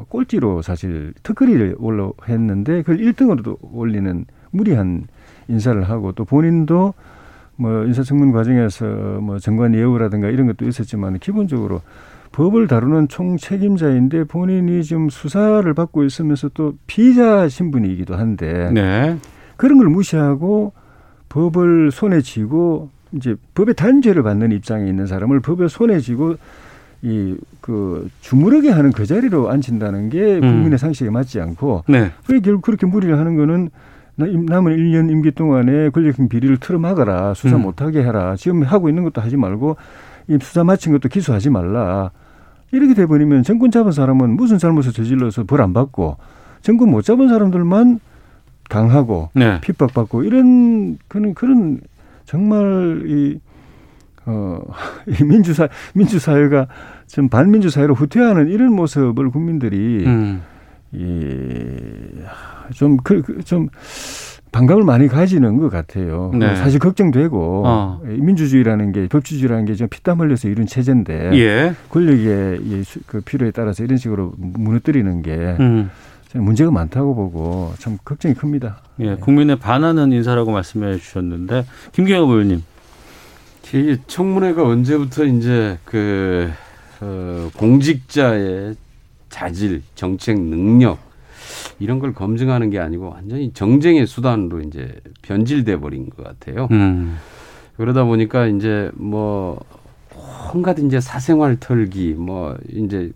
[0.09, 5.07] 꼴찌로 사실 특허리를 올라 했는데 그걸 1등으로도 올리는 무리한
[5.49, 6.95] 인사를 하고 또 본인도
[7.57, 8.87] 뭐 인사청문 과정에서
[9.21, 11.83] 뭐 정관 예우라든가 이런 것도 있었지만 기본적으로
[12.33, 19.17] 법을 다루는 총책임자인데 본인이 지금 수사를 받고 있으면서 또 피의자 신분이기도 한데 네.
[19.57, 20.73] 그런 걸 무시하고
[21.29, 26.37] 법을 손에 쥐고 이제 법의 단죄를 받는 입장에 있는 사람을 법에 손에 쥐고
[27.03, 27.37] 이
[27.69, 30.41] 그 주무르게 하는 그 자리로 앉힌다는 게 음.
[30.41, 32.11] 국민의 상식에 맞지 않고 네.
[32.31, 33.69] 왜 결국 그렇게 무리를 하는 거는
[34.17, 37.63] 남은 1년 임기 동안에 권력형 비리를 틀어막아라 수사 음.
[37.63, 39.77] 못하게 해라 지금 하고 있는 것도 하지 말고
[40.29, 42.11] 이 수사 마친 것도 기소하지 말라
[42.71, 46.17] 이렇게 돼버리면 정권 잡은 사람은 무슨 잘못을 저질러서 벌 안 받고
[46.63, 48.01] 정권 못 잡은 사람들만
[48.69, 49.61] 강하고 네.
[49.61, 51.81] 핍박받고 이런 그런 그런
[52.27, 53.41] 정말 이
[54.27, 54.61] 어,
[55.09, 56.67] 이 민주사 민주사회가
[57.07, 60.43] 좀 반민주 사회로 후퇴하는 이런 모습을 국민들이 음.
[60.93, 62.09] 이
[62.75, 63.69] 좀 그좀 그, 좀
[64.53, 66.31] 반감을 많이 가지는 것 같아요.
[66.35, 66.57] 네.
[66.57, 68.01] 사실 걱정되고 어.
[68.05, 71.75] 민주주의라는 게 법치주의라는 게좀 피땀 흘려서 이룬 체제인데 예.
[71.91, 75.91] 권력의 그 필요에 따라서 이런 식으로 무너뜨리는 게 음.
[76.35, 78.83] 문제가 많다고 보고 참 걱정이 큽니다.
[79.01, 82.63] 예, 국민의 반하는 인사라고 말씀해 주셨는데 김경호 의원님.
[83.75, 86.51] 이 청문회가 언제부터 이제 그
[87.01, 88.77] 어, 공직자의
[89.29, 91.08] 자질, 정책 능력
[91.79, 96.69] 이런 걸 검증하는 게 아니고 완전히 정쟁의 수단으로 이제 변질돼 버린 것 같아요.
[96.71, 97.17] 음.
[97.77, 99.61] 그러다 보니까 이제 뭐
[100.53, 103.13] 온갖 이제 사생활 털기 뭐 이제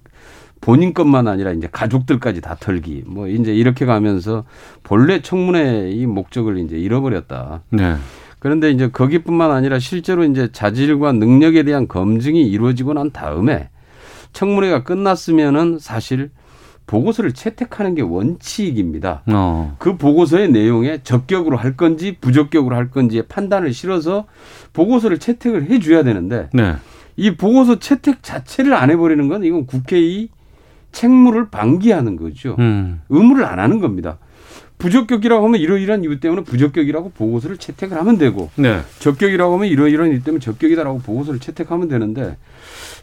[0.60, 4.44] 본인 것만 아니라 이제 가족들까지 다 털기 뭐 이제 이렇게 가면서
[4.84, 7.62] 본래 청문회의 목적을 이제 잃어버렸다.
[7.70, 7.96] 네.
[8.38, 13.70] 그런데 이제 거기뿐만 아니라 실제로 이제 자질과 능력에 대한 검증이 이루어지고 난 다음에
[14.32, 16.30] 청문회가 끝났으면은 사실
[16.86, 19.22] 보고서를 채택하는 게 원칙입니다.
[19.26, 19.76] 어.
[19.78, 24.26] 그 보고서의 내용에 적격으로 할 건지 부적격으로 할 건지의 판단을 실어서
[24.72, 26.74] 보고서를 채택을 해줘야 되는데 네.
[27.16, 30.28] 이 보고서 채택 자체를 안 해버리는 건 이건 국회의
[30.92, 32.56] 책무를 방기하는 거죠.
[32.58, 33.00] 음.
[33.08, 34.18] 의무를 안 하는 겁니다.
[34.82, 38.80] 부적격이라고 하면 이러이러한 이유 때문에 부적격이라고 보고서를 채택을 하면 되고 네.
[38.98, 42.36] 적격이라고 하면 이러이러한 이유 때문에 적격이다라고 보고서를 채택하면 되는데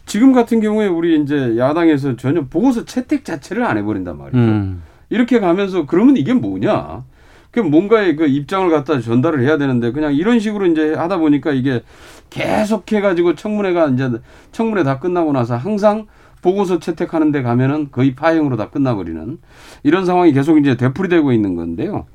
[0.04, 4.38] 지금 같은 경우에 우리 이제 야당에서 전혀 보고서 채택 자체를 안 해버린단 말이죠.
[4.38, 4.82] 음.
[5.08, 7.04] 이렇게 가면서 그러면 이게 뭐냐?
[7.50, 11.82] 그 뭔가의 그 입장을 갖다 전달을 해야 되는데 그냥 이런 식으로 이제 하다 보니까 이게
[12.28, 14.10] 계속 해 가지고 청문회가 이제
[14.52, 16.06] 청문회 다 끝나고 나서 항상
[16.42, 19.38] 보고서 채택하는 데 가면은 거의 파행으로 다 끝나버리는
[19.82, 22.06] 이런 상황이 계속 이제 되풀이되고 있는 건데요.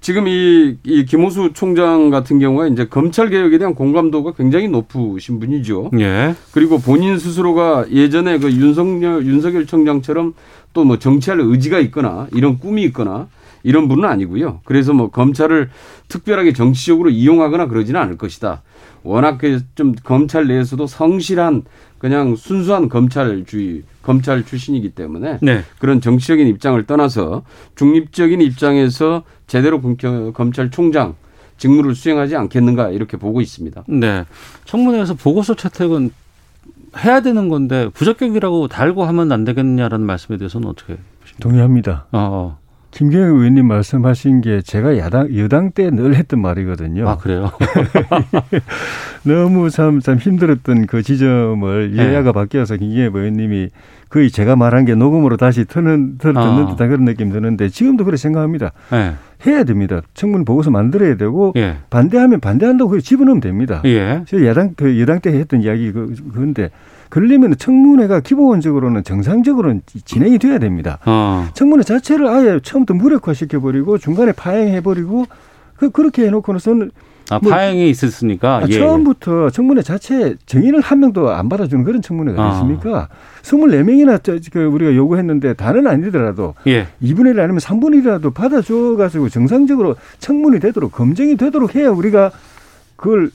[0.00, 5.90] 지금 이, 이 김호수 총장 같은 경우에 이제 검찰 개혁에 대한 공감도가 굉장히 높으신 분이죠.
[5.98, 6.36] 예.
[6.52, 10.34] 그리고 본인 스스로가 예전에 그 윤석열, 윤석열 총장처럼
[10.72, 13.26] 또 뭐 정치할 의지가 있거나 이런 꿈이 있거나
[13.64, 14.60] 이런 분은 아니고요.
[14.64, 15.70] 그래서 뭐 검찰을
[16.06, 18.62] 특별하게 정치적으로 이용하거나 그러지는 않을 것이다.
[19.02, 21.64] 워낙 그좀 검찰 내에서도 성실한
[21.98, 25.62] 그냥 순수한 검찰주의 검찰 출신이기 때문에 네.
[25.78, 27.42] 그런 정치적인 입장을 떠나서
[27.76, 29.96] 중립적인 입장에서 제대로 검-
[30.32, 31.14] 검찰총장
[31.56, 33.84] 직무를 수행하지 않겠는가 이렇게 보고 있습니다.
[33.88, 34.24] 네.
[34.64, 36.10] 청문회에서 보고서 채택은
[37.04, 41.40] 해야 되는 건데 부적격이라고 달고 하면 안 되겠냐라는 말씀에 대해서는 어떻게 보십니까?
[41.40, 42.06] 동의합니다.
[42.12, 42.58] 어.
[42.90, 47.08] 김경희 의원님 말씀하신 게 제가 야당 여당 때 늘 했던 말이거든요.
[47.08, 47.50] 아 그래요?
[49.24, 52.02] 너무 참, 참 힘들었던 그 지점을 네.
[52.02, 53.68] 여야가 바뀌어서 김경희 의원님이
[54.08, 56.66] 거의 제가 말한 게 녹음으로 다시 트는, 트- 듣는 아.
[56.70, 58.72] 듯한 그런 느낌 드는데 지금도 그렇게 생각합니다.
[58.90, 59.12] 네.
[59.46, 60.00] 해야 됩니다.
[60.14, 61.76] 청문 보고서 만들어야 되고 예.
[61.90, 63.82] 반대하면 반대한다고 집어넣으면 됩니다.
[63.84, 64.22] 예.
[64.26, 66.70] 저 야당 그 여당 때 했던 이야기 그 그런데
[67.08, 70.98] 그러려면 청문회가 기본적으로는 정상적으로는 진행이 돼야 됩니다.
[71.06, 71.46] 어.
[71.54, 75.24] 청문회 자체를 아예 처음부터 무력화시켜 버리고 중간에 파행해 버리고
[75.76, 76.60] 그 그렇게 해놓고는
[77.30, 78.72] 아 뭐- 파행이 있었으니까 아, 예.
[78.72, 82.50] 처음부터 청문회 자체 정인을 한 명도 안 받아주는 그런 청문회가 아.
[82.52, 83.08] 됐습니까?
[83.42, 86.86] 24명이나 저, 그 우리가 요구했는데 다는 아니더라도 예.
[87.02, 92.30] 2분의 1 아니면 3분의 1이라도 받아줘가지고 정상적으로 청문이 되도록 검증이 되도록 해야 우리가
[92.96, 93.30] 그걸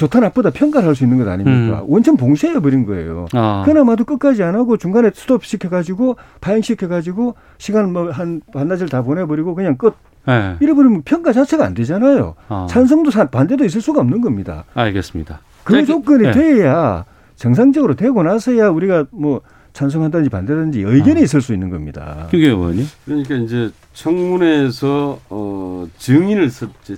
[0.00, 1.80] 좋다 나쁘다 평가를 할 수 있는 것 아닙니까?
[1.82, 1.84] 음.
[1.88, 3.26] 원천 봉쇄해버린 거예요.
[3.34, 3.62] 아.
[3.66, 9.76] 그나마도 끝까지 안 하고 중간에 스톱 시켜가지고 파행시켜가지고 시간 뭐 한 반나절 다 보내버리고 그냥
[9.76, 9.94] 끝.
[10.28, 10.56] 예.
[10.60, 12.34] 이래버리면 평가 자체가 안 되잖아요.
[12.48, 12.66] 아.
[12.68, 14.64] 찬성도 사- 반대도 있을 수가 없는 겁니다.
[14.74, 15.40] 알겠습니다.
[15.64, 16.30] 그 짧게- 조건이 예.
[16.32, 17.04] 돼야
[17.36, 19.40] 정상적으로 되고 나서야 우리가 뭐
[19.72, 21.24] 찬성한다든지 반대든지 의견이 아.
[21.24, 22.26] 있을 수 있는 겁니다.
[22.30, 22.86] 김경희 의원님.
[23.04, 26.50] 그러니까 이제 청문회에서 어 증인을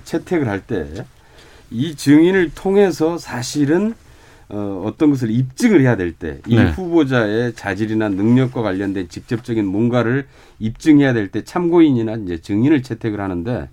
[0.03, 0.85] 채택을 할 때
[1.73, 3.95] 이 증인을 통해서 사실은
[4.49, 6.69] 어 어떤 것을 입증을 해야 될 때이 네.
[6.71, 10.27] 후보자의 자질이나 능력과 관련된 직접적인 뭔가를
[10.59, 13.69] 입증해야 될 때 참고인이나 이제 증인을 채택을 하는데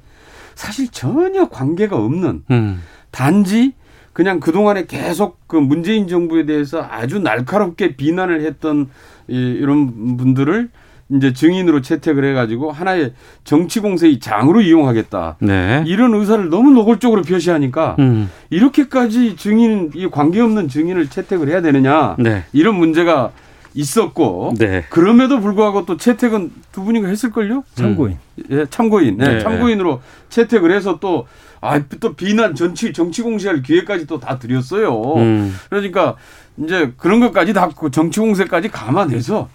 [0.55, 2.83] 사실 전혀 관계가 없는 음.
[3.11, 3.75] 단지
[4.13, 8.89] 그냥 그동안에 계속 그 문재인 정부에 대해서 아주 날카롭게 비난을 했던
[9.29, 10.71] 이, 이런 분들을
[11.13, 13.13] 이제 증인으로 채택을 해가지고 하나의
[13.45, 15.37] 정치 공세의 장으로 이용하겠다.
[15.41, 15.83] 네.
[15.87, 18.31] 이런 의사를 너무 노골적으로 표시하니까 음.
[18.51, 22.17] 이렇게까지 증인, 이 관계없는 증인을 채택을 해야 되느냐.
[22.19, 22.45] 네.
[22.53, 23.33] 이런 문제가
[23.75, 24.55] 있었고.
[24.59, 24.85] 네.
[24.91, 27.65] 그럼에도 불구하고 또 채택은 두 분이가 했을걸요?
[27.75, 28.17] 참고인.
[28.51, 29.17] 예, 참고인.
[29.19, 29.41] 네, 네.
[29.41, 31.27] 참고인으로 채택을 해서 또,
[31.61, 35.15] 아, 또 비난, 정치, 정치 공세할 기회까지 또 다 드렸어요.
[35.17, 35.55] 음.
[35.69, 36.17] 그러니까
[36.57, 39.49] 이제 그런 것까지 다그 정치 공세까지 감안해서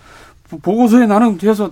[0.49, 1.69] 보- 보고서에 나는 해서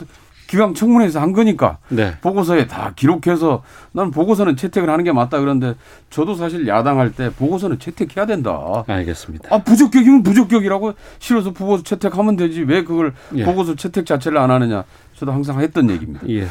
[0.48, 2.16] 기왕 청문회에서 한 거니까 네.
[2.22, 5.74] 보고서에 다 기록해서 난 보고서는 채택을 하는 게 맞다 그런데
[6.12, 8.84] 저도 사실 야당할 때 보고서는 채택해야 된다.
[8.86, 9.50] 알겠습니다.
[9.56, 13.44] 아 부적격이면 부적격이라고 실어서 보고서 채택하면 되지 왜 그걸 예.
[13.46, 14.84] 보고서 채택 자체를 안 하느냐
[15.16, 16.22] 저도 항상 했던 얘기입니다.
[16.30, 16.48] 예.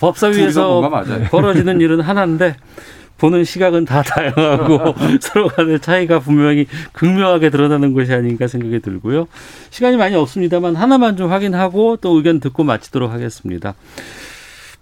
[0.00, 0.80] 법사위에서.
[1.30, 2.56] 벌어지는 일은 하나인데
[3.18, 9.28] 보는 시각은 다 다양하고 서로 간의 차이가 분명히 극명하게 드러나는 것이 아닌가 생각이 들고요.
[9.70, 13.74] 시간이 많이 없습니다만 하나만 좀 확인하고 또 의견 듣고 마치도록 하겠습니다.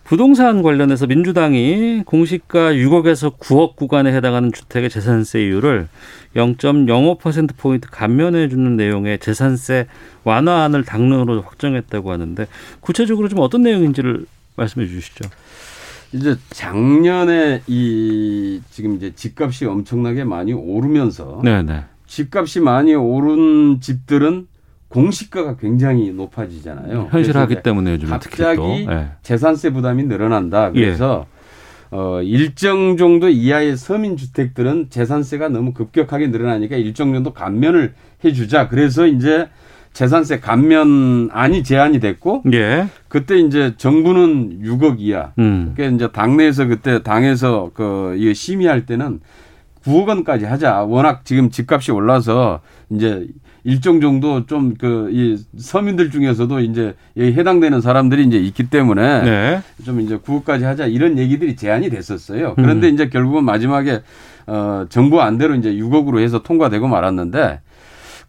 [0.04, 5.88] 부동산 관련해서 민주당이 공시가 6억에서 9억 구간에 해당하는 주택의 재산세율을
[6.36, 9.86] 0.05%포인트 감면해 주는 내용의 재산세
[10.24, 12.46] 완화안을 당론으로 확정했다고 하는데
[12.80, 14.26] 구체적으로 좀 어떤 내용인지를
[14.56, 15.30] 말씀해 주시죠.
[16.12, 21.84] 이제 작년에 이 지금 이제 집값이 엄청나게 많이 오르면서 네네.
[22.06, 24.46] 집값이 많이 오른 집들은
[24.88, 27.08] 공시가가 굉장히 높아지잖아요.
[27.10, 28.86] 현실하기 그래서 때문에 요즘 갑자기.
[28.90, 29.08] 예.
[29.22, 30.70] 재산세 부담이 늘어난다.
[30.70, 31.26] 그래서
[31.90, 38.68] 어 일정 정도 이하의 서민 주택들은 재산세가 너무 급격하게 늘어나니까 일정 정도 감면을 해주자.
[38.68, 39.48] 그래서 이제
[39.92, 42.86] 재산세 감면안이 제안이 됐고 예.
[43.08, 45.32] 그때 이제 정부는 6억 이하.
[45.38, 45.72] 음.
[45.76, 49.20] 그러니까 이제 당내에서 그때 당에서 그 이거 심의할 때는
[49.84, 50.84] 9억 원까지 하자.
[50.84, 53.26] 워낙 지금 집값이 올라서 이제
[53.64, 59.62] 일정 정도 좀 그 이 서민들 중에서도 이제 여기 해당되는 사람들이 이제 있기 때문에 네.
[59.84, 62.54] 좀 이제 9억까지 하자 이런 얘기들이 제안이 됐었어요.
[62.56, 62.94] 그런데 음.
[62.94, 64.02] 이제 결국은 마지막에
[64.46, 67.60] 어 정부 안대로 이제 6억으로 해서 통과되고 말았는데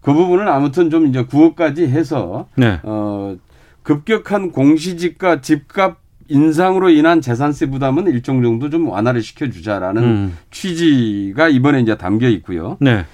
[0.04, 2.80] 그 부분은 아무튼 좀 이제 9억까지 해서 네.
[2.84, 3.36] 어
[3.84, 5.98] 급격한 공시지가 집값
[6.30, 10.38] 인상으로 인한 재산세 부담은 일정 정도 좀 완화를 시켜주자라는 음.
[10.52, 12.78] 취지가 이번에 이제 담겨 있고요.
[12.80, 13.06] 네.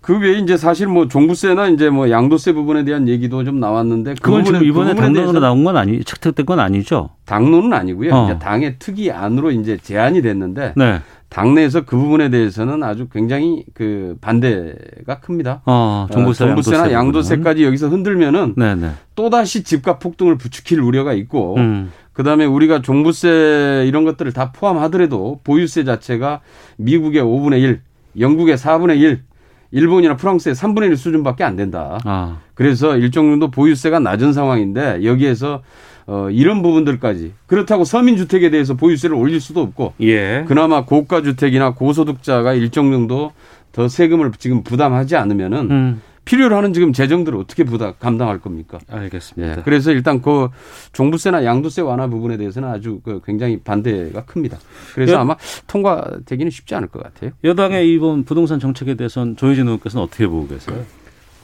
[0.00, 4.20] 그 외에 이제 사실 뭐 종부세나 이제 뭐 양도세 부분에 대한 얘기도 좀 나왔는데 그
[4.20, 7.10] 그건 지금 부분에- 이번에 그 당론으로 나온 건 아니, 채택된 건 아니죠?
[7.24, 8.12] 당론은 아니고요.
[8.14, 8.24] 어.
[8.24, 11.00] 이제 당의 특위 안으로 이제 제안이 됐는데 네.
[11.32, 15.62] 당내에서 그 부분에 대해서는 아주 굉장히 그 반대가 큽니다.
[15.64, 18.90] 어, 종부세, 어, 종부세나 양도세 양도세 까지 여기서 흔들면은 네네.
[19.14, 21.90] 또 다시 집값 폭등을 부추길 우려가 있고 음.
[22.12, 26.40] 그다음에 우리가 종부세 이런 것들을 다 포함하더라도 보유세 자체가
[26.76, 27.80] 미국의 5분의 1,
[28.20, 29.22] 영국의 4분의 1,
[29.70, 31.98] 일본이나 프랑스의 3분의 1 수준밖에 안 된다.
[32.04, 32.40] 아.
[32.52, 35.62] 그래서 일정 정도 보유세가 낮은 상황인데 여기에서
[36.06, 40.44] 어 이런 부분들까지 그렇다고 서민 주택에 대해서 보유세를 올릴 수도 없고 예.
[40.48, 43.32] 그나마 고가 주택이나 고소득자가 일정 정도
[43.72, 46.02] 더 세금을 지금 부담하지 않으면은 음.
[46.24, 48.78] 필요로 하는 지금 재정들을 어떻게 부담 감당할 겁니까?
[48.88, 49.58] 알겠습니다.
[49.58, 50.48] 예, 그래서 일단 그
[50.92, 54.58] 종부세나 양도세 완화 부분에 대해서는 아주 그 굉장히 반대가 큽니다.
[54.94, 55.16] 그래서 예.
[55.16, 55.36] 아마
[55.66, 57.32] 통과되기는 쉽지 않을 것 같아요.
[57.42, 60.84] 여당의 이번 부동산 정책에 대해서는 조혜진 의원께서는 어떻게 보고 계세요?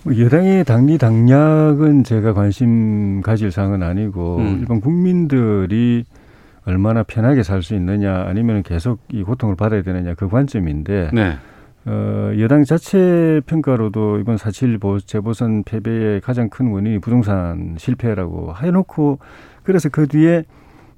[0.05, 4.59] 뭐 여당의 당리 당략은 제가 관심 가질 사항은 아니고 음.
[4.61, 6.05] 일반 국민들이
[6.64, 11.36] 얼마나 편하게 살 수 있느냐 아니면 계속 이 고통을 받아야 되느냐 그 관점인데 네.
[11.86, 19.18] 어, 여당 자체 평가로도 이번 4.7 재보선 패배의 가장 큰 원인이 부동산 실패라고 해놓고
[19.62, 20.44] 그래서 그 뒤에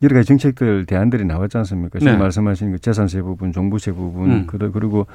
[0.03, 1.99] 여러 가지 정책들 대안들이 나왔지 않습니까?
[1.99, 2.19] 지금 네.
[2.19, 4.47] 말씀하신 그 재산세 부분, 종부세 부분, 음.
[4.47, 5.07] 그 그리고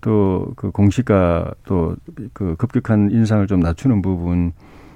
[0.00, 1.96] 또 그 공시가 또
[2.32, 4.52] 그 급격한 인상을 좀 낮추는 부분,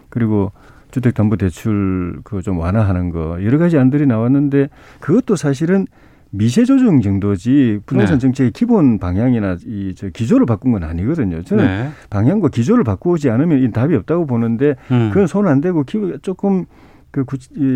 [0.09, 0.53] 그리고
[0.91, 4.69] 주택담보대출 그 좀 완화하는 거 여러 가지 안들이 나왔는데
[5.01, 5.87] 그것도 사실은
[6.31, 8.21] 미세 조정 정도지 부동산 네.
[8.21, 11.43] 정책의 기본 방향이나 이 저 기조를 바꾼 건 아니거든요.
[11.43, 11.91] 저는 네.
[12.11, 15.11] 방향과 기조를 바꾸지 않으면 이 답이 없다고 보는데 음.
[15.13, 16.65] 그건 손 안 대고 기 조금
[17.11, 17.25] 그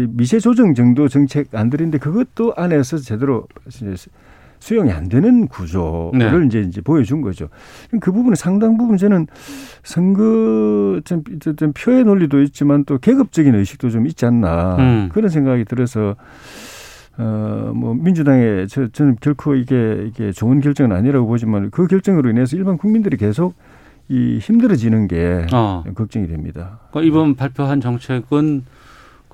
[0.09, 3.47] 미세 조정 정도 정책 안들인데 그것도 안에서 제대로
[4.67, 6.47] 수용이 안 되는 구조를 네.
[6.47, 7.49] 이제 이제 보여준 거죠.
[8.01, 9.29] 그 부분은 상당 부분 저는
[9.85, 15.09] 선거 좀, 좀 표의 논리도 있지만 또 계급적인 의식도 좀 있지 않나 음.
[15.13, 16.17] 그런 생각이 들어서
[17.19, 22.57] 어, 뭐, 민주당의, 저, 저는 결코 이게, 이게 좋은 결정은 아니라고 보지만 그 결정으로 인해서
[22.59, 23.55] 일반 국민들이 계속
[24.09, 25.83] 이 힘들어지는 게 어.
[25.95, 26.81] 걱정이 됩니다.
[26.91, 28.65] 그러니까 이번 발표한 정책은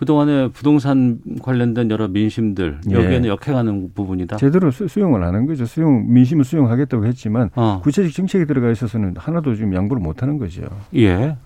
[0.03, 2.95] 그동안에 부동산 관련된 여러 민심들 예.
[2.95, 4.37] 여기에는 역행하는 부분이다.
[4.37, 5.65] 제대로 수, 안한 거죠.
[5.65, 7.81] 수용, 민심을 수용하겠다고 했지만 어.
[7.85, 10.63] 구체적 정책이 들어가 있어서는 하나도 지금 양보를 못 하는 거죠.
[10.97, 11.37] 예.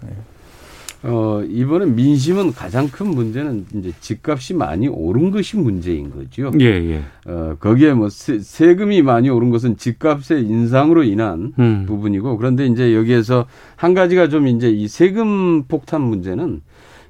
[1.02, 6.50] 어, 이번에 민심은 가장 큰 문제는 이제 집값이 많이 오른 것이 문제인 거죠.
[6.58, 7.02] 예, 예.
[7.26, 11.84] 어, 거기에 뭐 세, 세금이 많이 오른 것은 집값의 인상으로 인한 음.
[11.86, 13.46] 부분이고 그런데 이제 여기에서
[13.76, 16.62] 한 가지가 좀 이제 이 세금 폭탄 문제는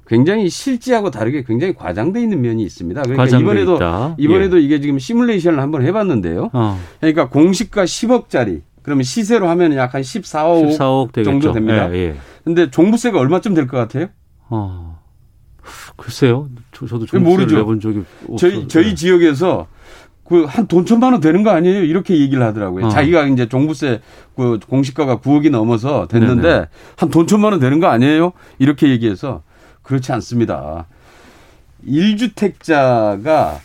[0.07, 3.01] 굉장히 실제하고 다르게 굉장히 과장돼 있는 면이 있습니다.
[3.03, 4.15] 그러니까 이번에도 있다.
[4.17, 6.49] 이번에도 이게 지금 시뮬레이션을 한번 해봤는데요.
[6.53, 6.79] 어.
[6.99, 11.31] 그러니까 공시가 10억짜리 그러면 시세로 하면 약 한 14억, 14억 되겠죠.
[11.31, 11.91] 정도 됩니다.
[11.93, 12.15] 예, 예.
[12.45, 14.07] 근데 종부세가 얼마쯤 될 것 같아요?
[14.49, 14.97] 어.
[15.97, 16.47] 글쎄요.
[16.71, 17.57] 저, 그게 종부세를 모르죠.
[17.57, 18.37] 내본 적이 없어서.
[18.37, 18.95] 저희 저희 네.
[18.95, 19.67] 지역에서
[20.23, 21.83] 그 한 돈 천만 원 되는 거 아니에요?
[21.83, 22.85] 이렇게 얘기를 하더라고요.
[22.85, 22.89] 어.
[22.89, 24.01] 자기가 이제 종부세
[24.35, 26.67] 그 공시가가 9억이 넘어서 됐는데.
[26.95, 28.31] 한 돈 천만 원 되는 거 아니에요?
[28.59, 29.41] 이렇게 얘기해서
[29.87, 30.85] 그렇지 않습니다.
[31.87, 33.59] 1주택자가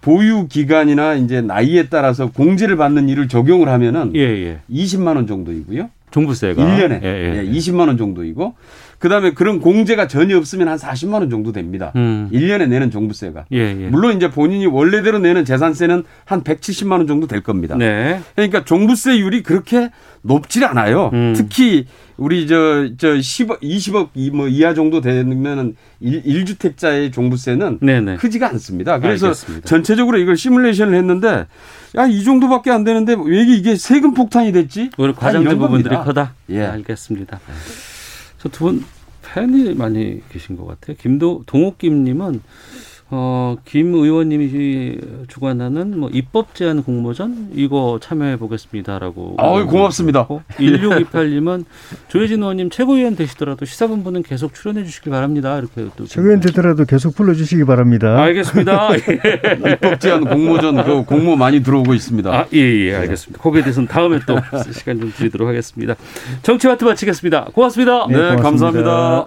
[0.00, 4.58] 보유 기간이나 이제 나이에 따라서 공제를 받는 일을 적용을 하면은 예, 예.
[4.70, 5.90] 20만 원 정도이고요.
[6.10, 7.36] 종부세가 1년에 예, 예.
[7.36, 8.54] 예, 20만 원 정도이고
[8.98, 11.92] 그다음에 그런 공제가 전혀 없으면 한 40만 원 정도 됩니다.
[11.96, 12.28] 음.
[12.32, 13.44] 1년에 내는 종부세가.
[13.52, 13.88] 예, 예.
[13.88, 17.76] 물론 이제 본인이 원래대로 내는 재산세는 한 170만 원 정도 될 겁니다.
[17.76, 18.20] 네.
[18.34, 19.90] 그러니까 종부세율이 그렇게
[20.22, 21.10] 높질 않아요.
[21.12, 21.32] 음.
[21.36, 21.86] 특히
[22.16, 28.16] 우리 저, 저 10억, 20억 이- 뭐 이하 정도 되면은 1, 주택자의 종부세는 네네.
[28.16, 28.98] 크지가 않습니다.
[28.98, 29.66] 그래서 알겠습니다.
[29.68, 31.46] 전체적으로 이걸 시뮬레이션을 했는데
[31.96, 34.90] 야, 이 정도밖에 안 되는데 왜 이게 세금 폭탄이 됐지?
[34.98, 36.04] 오늘 과장된 부분들이 겁니다.
[36.04, 36.34] 크다.
[36.50, 36.64] 예.
[36.66, 37.38] 알겠습니다.
[38.38, 38.84] 저두분
[39.22, 40.96] 팬이 많이 계신 것 같아요.
[40.98, 42.40] 김도 동옥김님은
[43.10, 44.98] 어, 김 의원님이
[45.28, 49.36] 주관하는 뭐 입법 제한 공모전 이거 참여해 보겠습니다라고.
[49.38, 50.26] 아유, 고맙습니다.
[50.26, 51.64] 1628님은
[52.08, 55.58] 조혜진 의원님 최고위원 되시더라도 시사본부는 계속 출연해 주시길 바랍니다.
[55.58, 56.04] 이렇게 또.
[56.04, 58.20] 최고위원 되더라도 계속 불러주시기 바랍니다.
[58.20, 58.90] 알겠습니다.
[59.72, 62.30] 입법 제한 공모전 그 공모 많이 들어오고 있습니다.
[62.30, 63.42] 아, 예, 예, 알겠습니다.
[63.42, 64.38] 거기에 대해서는 다음에 또
[64.72, 65.94] 시간 좀 드리도록 하겠습니다.
[66.42, 67.46] 정치와트 마치겠습니다.
[67.54, 68.06] 고맙습니다.
[68.08, 69.26] 네, 네 감사합니다.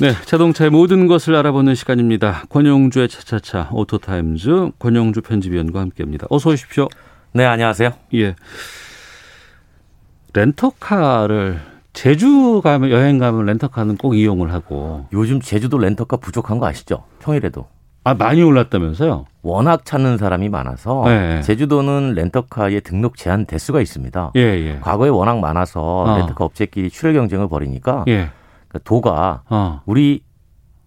[0.00, 2.44] 네, 자동차의 모든 것을 알아보는 시간입니다.
[2.48, 6.26] 권용주의 차차차 오토타임즈 권용주 편집위원과 함께합니다.
[6.30, 6.88] 어서 오십시오.
[7.32, 7.90] 네, 안녕하세요.
[8.14, 8.34] 예.
[10.32, 11.60] 렌터카를
[11.92, 17.04] 제주 가면 여행 가면 렌터카는 꼭 이용을 하고 요즘 제주도 렌터카 부족한 거 아시죠?
[17.18, 17.66] 평일에도.
[18.02, 19.26] 아 많이 올랐다면서요?
[19.42, 21.42] 워낙 찾는 사람이 많아서 네.
[21.42, 24.32] 제주도는 렌터카의 등록 제한 대수가 있습니다.
[24.36, 24.78] 예, 예.
[24.80, 26.16] 과거에 워낙 많아서 어.
[26.16, 28.30] 렌터카 업체끼리 출혈 경쟁을 벌이니까 예.
[28.70, 29.82] 그러니까 도가 어.
[29.84, 30.22] 우리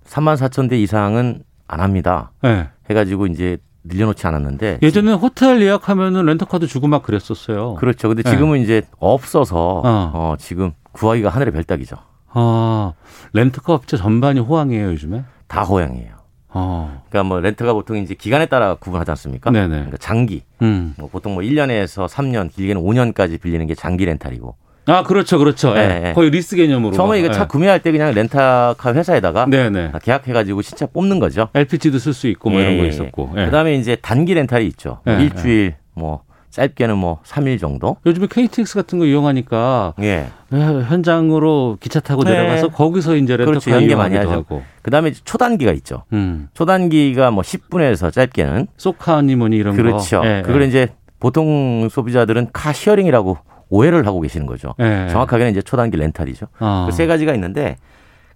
[0.05, 2.31] 3만 4천 대 이상은 안 합니다.
[2.41, 2.69] 네.
[2.89, 7.75] 해가지고 이제 늘려놓지 않았는데 예전에 호텔 예약하면은 렌터카도 주고 막 그랬었어요.
[7.75, 8.07] 그렇죠.
[8.07, 8.63] 근데 지금은 네.
[8.63, 10.11] 이제 없어서 어.
[10.13, 10.35] 어.
[10.39, 11.97] 지금 구하기가 하늘의 별따기죠.
[12.29, 12.93] 아
[13.33, 15.23] 렌터카 업체 전반이 호황이에요 요즘에?
[15.47, 16.13] 다 호황이에요.
[16.55, 17.01] 어.
[17.09, 19.51] 그러니까 뭐 렌트가 보통 이제 기간에 따라 구분하지 않습니까?
[19.51, 19.67] 네네.
[19.67, 20.43] 그러니까 장기.
[20.61, 20.93] 음.
[20.97, 24.55] 뭐 보통 뭐 1년에서 3년, 길게는 5년까지 빌리는 게 장기 렌탈이고.
[24.85, 25.73] 아, 그렇죠, 그렇죠.
[25.73, 26.13] 네, 네.
[26.13, 26.93] 거의 리스 개념으로.
[26.93, 27.47] 처음에 이거 차 네.
[27.47, 29.91] 구매할 때 그냥 렌터카 회사에다가 네네.
[30.01, 31.47] 계약해가지고 신차 뽑는 거죠.
[31.53, 33.31] LPG도 쓸 수 있고 뭐 예, 이런 거 있었고.
[33.37, 33.45] 예.
[33.45, 34.99] 그다음에 이제 단기 렌탈이 있죠.
[35.05, 37.97] 뭐 일주일 뭐 짧게는 뭐 3일 정도.
[38.05, 40.27] 요즘에 KTX 같은 거 이용하니까 예.
[40.51, 42.31] 현장으로 기차 타고 네.
[42.31, 43.71] 내려가서 거기서 이제 렌터카 그렇죠.
[43.71, 44.63] 연계 많이 하고.
[44.81, 46.03] 그다음에 초단기가 있죠.
[46.13, 46.49] 음.
[46.53, 50.17] 초단기가 뭐 10분에서 짧게는 쏘카니 뭐니 이런 그렇죠.
[50.17, 50.21] 거.
[50.21, 50.27] 그렇죠.
[50.27, 53.37] 예, 그걸 이제 보통 소비자들은 car sharing이라고
[53.73, 54.75] 오해를 하고 계시는 거죠.
[54.77, 55.07] 네.
[55.09, 56.45] 정확하게는 이제 초단기 렌탈이죠.
[56.59, 56.85] 어.
[56.87, 57.77] 그 세 가지가 있는데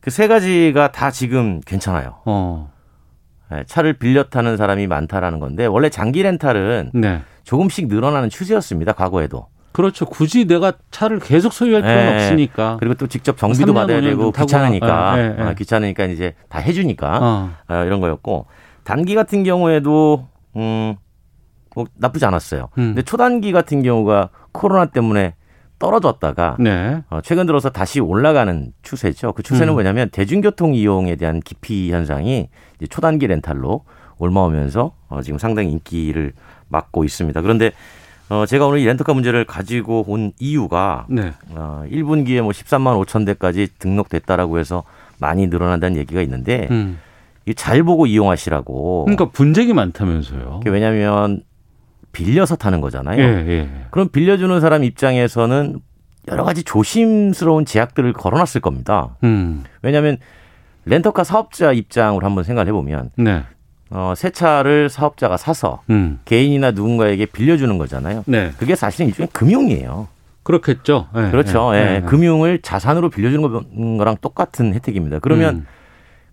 [0.01, 2.15] 그 세 가지가 다 지금 괜찮아요.
[2.25, 2.71] 어.
[3.51, 7.21] 네, 차를 빌려 타는 사람이 많다라는 건데 원래 장기 렌탈은 네.
[7.43, 8.93] 조금씩 늘어나는 추세였습니다.
[8.93, 9.47] 과거에도.
[9.73, 10.05] 그렇죠.
[10.05, 12.15] 굳이 내가 차를 계속 소유할 필요는 네.
[12.15, 12.77] 없으니까.
[12.79, 15.43] 그리고 또 직접 정비도 받아야 되고 귀찮으니까 네, 네.
[15.43, 17.49] 아, 귀찮으니까 이제 다 해주니까 어.
[17.67, 18.47] 아, 이런 거였고
[18.83, 20.95] 단기 같은 경우에도 음.
[21.75, 22.69] 뭐 나쁘지 않았어요.
[22.79, 22.95] 음.
[22.95, 25.35] 근데 초단기 같은 경우가 코로나 때문에
[25.79, 27.03] 떨어졌다가 네.
[27.09, 29.33] 어, 최근 들어서 다시 올라가는 추세죠.
[29.33, 29.75] 그 추세는 음.
[29.75, 32.49] 뭐냐면 대중교통 이용에 대한 기피 현상이
[32.89, 33.83] 초단기 렌탈로
[34.17, 36.33] 올라오면서 어, 지금 상당히 인기를
[36.69, 37.39] 맡고 있습니다.
[37.41, 37.71] 그런데
[38.29, 41.33] 어, 제가 오늘 이 렌터카 문제를 가지고 온 이유가 네.
[41.51, 44.83] 어, 1분기에 뭐 13만 5천 대까지 등록됐다라고 해서
[45.19, 46.99] 많이 늘어난다는 얘기가 있는데 음.
[47.55, 49.05] 잘 보고 이용하시라고.
[49.05, 50.61] 그러니까 분쟁이 많다면서요.
[50.65, 51.43] 왜냐하면
[52.17, 53.21] 빌려서 타는 거잖아요.
[53.21, 53.69] 예, 예.
[53.91, 55.79] 그럼 빌려주는 사람 입장에서는
[56.29, 59.15] 여러 가지 조심스러운 제약들을 걸어놨을 겁니다.
[59.23, 59.63] 음.
[59.83, 60.17] 왜냐하면
[60.85, 63.43] 렌터카 사업자 입장으로 한번 생각을 해보면 네.
[63.91, 66.19] 어, 새 차를 사업자가 사서 음.
[66.25, 68.23] 개인이나 누군가에게 빌려주는 거잖아요.
[68.25, 68.51] 네.
[68.57, 70.07] 그게 사실은 일종의 금융이에요.
[70.41, 71.09] 그렇겠죠.
[71.13, 71.71] 네, 그렇죠.
[71.75, 75.19] 예, 네, 금융을 자산으로 빌려주는 거랑 똑같은 혜택입니다.
[75.19, 75.65] 그러면 음.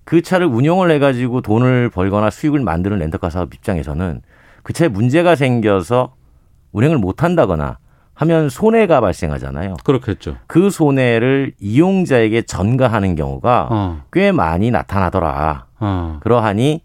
[0.05, 4.22] 그 차를 운영을 해가지고 돈을 벌거나 수익을 만드는 렌터카 사업 입장에서는
[4.65, 6.15] 그 차에 문제가 생겨서
[6.73, 7.79] 운행을 못 한다거나
[8.15, 9.77] 하면 손해가 발생하잖아요.
[9.85, 10.37] 그렇겠죠.
[10.47, 14.03] 그 손해를 이용자에게 전가하는 경우가 어.
[14.12, 15.67] 꽤 많이 나타나더라.
[15.79, 16.19] 어.
[16.23, 16.81] 그러하니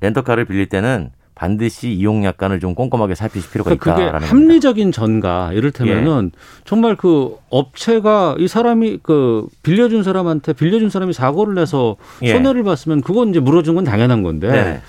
[0.00, 5.52] 렌터카를 빌릴 때는 반드시 이용 약관을 좀 꼼꼼하게 살피실 필요가 그러니까 있다라는 그게 합리적인 전가
[5.54, 6.38] 이를테면은 예.
[6.64, 12.32] 정말 그 업체가 이 사람이 그 빌려준 사람한테 빌려준 사람이 사고를 내서 예.
[12.32, 14.82] 손해를 봤으면 그건 이제 물어준 건 당연한 건데 네.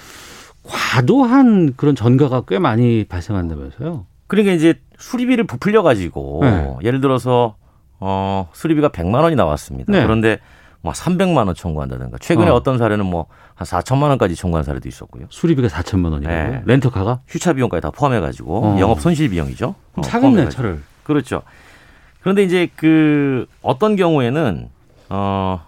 [0.63, 4.05] 과도한 그런 전가가 꽤 많이 발생한다면서요?
[4.27, 6.75] 그러니까 이제 수리비를 부풀려 가지고 네.
[6.83, 7.55] 예를 들어서
[7.99, 9.91] 어 수리비가 100만 원이 나왔습니다.
[9.91, 10.03] 네.
[10.03, 10.39] 그런데
[10.81, 12.63] 뭐 300만 원 청구한다든가 최근에 어.
[12.63, 13.27] 떤 사례는 뭐
[13.61, 15.25] 한 4천만 원까지 청구한 사례도 있었고요.
[15.29, 16.61] 수리비가 4천만 원이라고 네.
[16.65, 18.79] 렌터카가 휴차 비용까지 다 포함해 가지고 어.
[18.79, 19.75] 영업 손실 비용이죠.
[19.95, 20.81] 어, 사겠네 차를.
[21.03, 21.43] 그렇죠.
[22.21, 24.69] 그런데 이제 그 어떤 경우에는
[25.09, 25.61] 어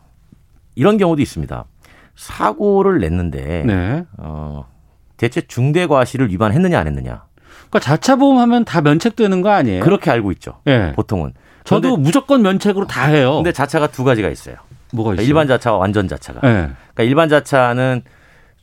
[0.76, 1.66] 이런 경우도 있습니다.
[2.16, 4.06] 사고를 냈는데 네.
[4.18, 4.66] 어
[5.18, 7.24] 대체 중대과실을 위반했느냐 안 했느냐.
[7.70, 9.84] 그러니까 자차 보험하면 다 면책되는 거 아니에요?
[9.84, 10.59] 그렇게 알고 있죠.
[10.66, 10.93] 네.
[10.93, 11.34] 보통은.
[11.64, 13.36] 저도 무조건 면책으로 다 해요.
[13.36, 14.55] 근데 자차가 두 가지가 있어요.
[14.91, 15.30] 뭐가 그러니까 있어요?
[15.30, 16.41] 일반 자차와 완전 자차가.
[16.41, 16.51] 네.
[16.93, 18.01] 그러니까 일반 자차는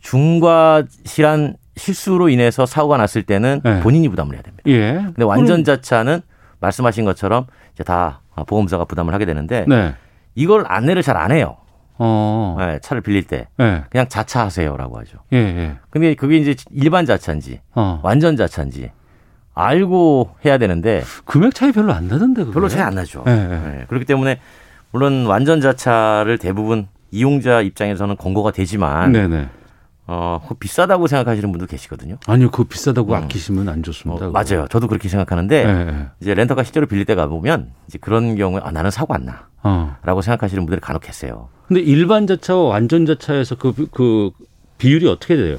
[0.01, 3.81] 중과실한 실수로 인해서 사고가 났을 때는 네.
[3.81, 4.63] 본인이 부담을 해야 됩니다.
[4.67, 4.93] 예.
[5.05, 6.21] 근데 완전 자차는
[6.61, 9.95] 말씀하신 것처럼 이제 다 보험사가 부담을 하게 되는데 네.
[10.35, 11.57] 이걸 안내를 잘 안 해요.
[12.03, 12.57] 어.
[12.59, 13.85] 네, 차를 빌릴 때 예.
[13.91, 15.19] 그냥 자차 하세요라고 하죠.
[15.35, 15.77] 예, 예.
[15.91, 18.01] 근데 그게 이제 일반 자차인지 어.
[18.03, 18.91] 완전 자차인지
[19.55, 22.55] 알고 해야 되는데 금액 차이 별로 안 나던데 그게.
[22.55, 23.23] 별로 차이 안 나죠.
[23.27, 23.37] 예, 예.
[23.37, 24.41] 네, 그렇기 때문에
[24.93, 29.49] 물론 완전 자차를 대부분 이용자 입장에서는 권고가 되지만 네, 네.
[30.13, 32.17] 어, 비싸다고 생각하시는 분도 계시거든요.
[32.27, 34.27] 아니요, 그거 비싸다고 아끼시면 안 좋습니다.
[34.27, 34.67] 어, 맞아요.
[34.69, 36.07] 저도 그렇게 생각하는데 예, 예.
[36.21, 39.47] 이제 렌터카 실제로 빌릴 때 가보면 이제 그런 경우에 아, 나는 사고 안 나.
[39.63, 39.95] 어.
[40.03, 41.49] 라고 생각하시는 분들이 간혹 계세요.
[41.69, 44.31] 근데 일반 자차와 완전 자차에서 그, 그
[44.79, 45.59] 비율이 어떻게 돼요?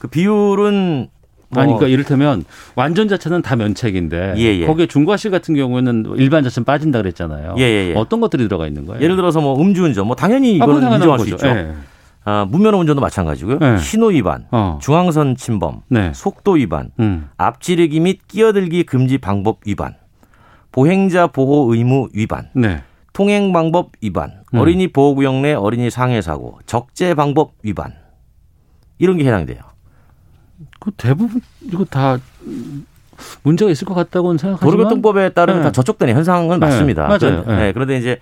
[0.00, 1.06] 그 비율은
[1.50, 2.44] 뭐 아니, 그러니까 이를테면
[2.74, 4.66] 완전 자차는 다 면책인데 예, 예.
[4.66, 7.54] 거기에 중과실 같은 경우에는 일반 자차는 빠진다 그랬잖아요.
[7.58, 7.94] 예, 예, 예.
[7.94, 9.00] 어떤 것들이 들어가 있는 거예요?
[9.00, 11.46] 예를 들어서 뭐 음주운전, 뭐 당연히 아, 이거는 당연한 인정할 수 거죠.
[11.46, 11.74] 있죠.
[12.26, 12.30] 예.
[12.30, 13.58] 아, 무면허 운전도 마찬가지고요.
[13.60, 13.78] 예.
[13.78, 14.78] 신호 위반, 어.
[14.80, 16.12] 중앙선 침범, 네.
[16.14, 17.28] 속도 위반, 음.
[17.36, 19.96] 앞지르기 및 끼어들기 금지 방법 위반,
[20.70, 22.82] 보행자 보호 의무 위반, 네.
[23.12, 24.58] 통행 방법 위반, 음.
[24.58, 27.94] 어린이 보호구역 내 어린이 상해 사고, 적재 방법 위반
[28.98, 29.60] 이런 게 해당돼요.
[30.78, 32.18] 그 대부분 이거 다
[33.42, 35.64] 문제가 있을 것 같다고는 생각하지만 도로교통법에 따르면 네.
[35.68, 37.02] 다 저촉되는 현상은 네, 맞습니다.
[37.02, 37.18] 맞아요.
[37.18, 37.56] 그런데, 네.
[37.56, 38.18] 네, 그런데 이제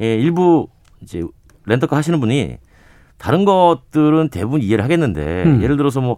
[0.00, 0.68] 예, 일부
[1.00, 1.22] 이제
[1.66, 2.56] 렌터카 하시는 분이
[3.22, 5.62] 다른 것들은 대부분 이해를 하겠는데 음.
[5.62, 6.16] 예를 들어서 뭐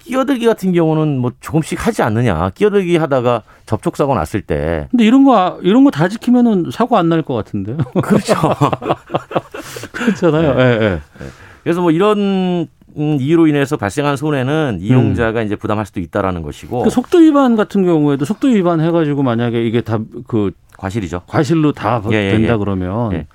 [0.00, 2.50] 끼어들기 같은 경우는 뭐 조금씩 하지 않느냐.
[2.56, 7.08] 끼어들기 하다가 접촉 사고 났을 때 근데 이런 거 이런 거 다 지키면은 사고 안
[7.08, 7.76] 날 것 같은데요.
[8.02, 8.34] 그렇죠.
[9.92, 10.54] 그렇잖아요.
[10.54, 10.62] 네.
[10.62, 11.00] 예, 예.
[11.62, 12.66] 그래서 뭐 이런
[12.96, 17.84] 음, 이유로 인해서 발생한 손해는 이용자가 이제 부담할 수도 있다라는 것이고 그 속도 위반 같은
[17.84, 21.22] 경우에도 속도 위반 해가지고 만약에 이게 다 그 과실이죠.
[21.28, 22.56] 과실로 다 예, 예, 된다 예.
[22.56, 23.26] 그러면 예.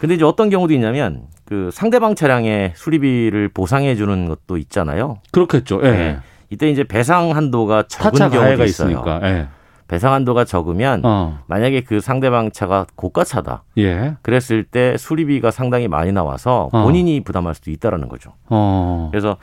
[0.00, 1.22] 근데 이제 어떤 경우도 있냐면
[1.54, 5.18] 그 상대방 차량의 수리비를 보상해 주는 것도 있잖아요.
[5.30, 5.80] 그렇겠죠.
[5.84, 5.88] 예.
[5.88, 6.18] 예.
[6.50, 8.90] 이때 이제 배상 한도가 적은 가해가 있어요.
[8.90, 9.20] 있으니까.
[9.22, 9.46] 예.
[9.86, 11.38] 배상 한도가 적으면 어.
[11.46, 13.62] 만약에 그 상대방 차가 고가차다.
[13.78, 14.16] 예.
[14.22, 16.82] 그랬을 때 수리비가 상당히 많이 나와서 어.
[16.82, 18.32] 본인이 부담할 수도 있다라는 거죠.
[18.48, 19.08] 어.
[19.12, 19.36] 그래서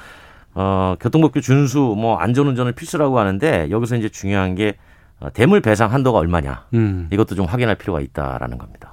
[0.54, 4.76] 어, 교통법규 준수, 뭐 안전운전을 필수라고 하는데 여기서 이제 중요한 게
[5.22, 6.66] 어, 대물 배상 한도가 얼마냐.
[6.74, 7.08] 음.
[7.14, 8.91] 이것도 좀 확인할 필요가 있다라는 겁니다.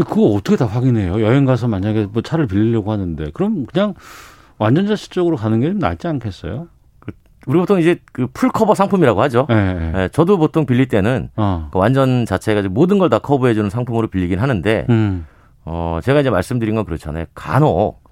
[0.00, 1.20] 근데 그거 어떻게 다 확인해요?
[1.20, 3.94] 여행 가서 만약에 뭐 차를 빌리려고 하는데 그럼 그냥
[4.58, 6.68] 완전 자차 쪽으로 가는 게 낫지 않겠어요?
[7.46, 9.46] 우리 보통 이제 그 full cover 상품이라고 하죠.
[9.50, 10.02] 예, 예.
[10.02, 11.68] 예, 저도 보통 빌릴 때는 어.
[11.72, 15.26] 그 완전 자차가 모든 걸 다 커버해주는 상품으로 빌리긴 하는데, 음.
[15.64, 17.24] 어, 제가 이제 말씀드린 건 그렇잖아요.
[17.34, 18.02] 간혹,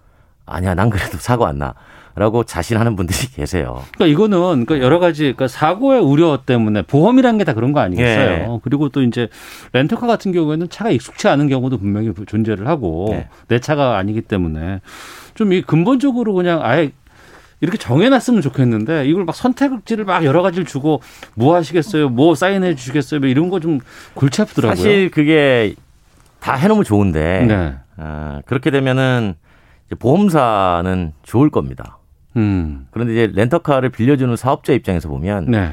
[0.47, 1.74] 아니야, 난 그래도 사고 안 나.
[2.19, 3.85] 라고 자신하는 분들이 계세요.
[3.95, 8.31] 그러니까 이거는 그러니까 여러 가지 그러니까 사고의 우려 때문에 보험이라는 게 다 그런 거 아니겠어요?
[8.31, 8.59] 예.
[8.62, 9.29] 그리고 또 이제
[9.73, 13.29] 렌터카 같은 경우에는 차가 익숙치 않은 경우도 분명히 존재를 하고 네.
[13.49, 14.81] 내 차가 아니기 때문에
[15.35, 16.91] 좀 이 근본적으로 그냥 아예
[17.61, 21.01] 이렇게 정해놨으면 좋겠는데 이걸 막 선택지를 막 여러 가지를 주고
[21.35, 22.09] 뭐 하시겠어요?
[22.09, 23.21] 뭐 사인해 주시겠어요?
[23.21, 23.81] 뭐 이런 거 좀
[24.14, 24.77] 골치 아프더라고요.
[24.77, 25.75] 사실 그게
[26.41, 27.75] 다 해놓으면 좋은데, 네.
[27.97, 29.35] 어, 그렇게 되면은
[29.99, 31.98] 보험사는 좋을 겁니다.
[32.39, 32.86] 음.
[32.91, 35.72] 그런데 이제 렌터카를 빌려주는 사업자 입장에서 보면, 네.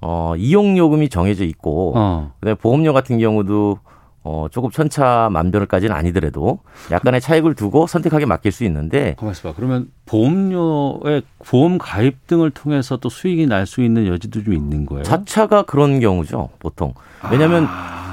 [0.00, 2.32] 어, 이용 요금이 정해져 있고, 어.
[2.40, 3.78] 그다음에 보험료 같은 경우도
[4.26, 6.60] 어, 조금 천차만별까지는 아니더라도
[6.90, 9.54] 약간의 차익을 두고 선택하게 맡길 수 있는데 있어봐.
[9.54, 15.02] 그러면 보험료의 보험 가입 등을 통해서 또 수익이 날 수 있는 여지도 좀 있는 거예요.
[15.02, 16.94] 자차가 그런 경우죠 보통
[17.30, 17.66] 왜냐하면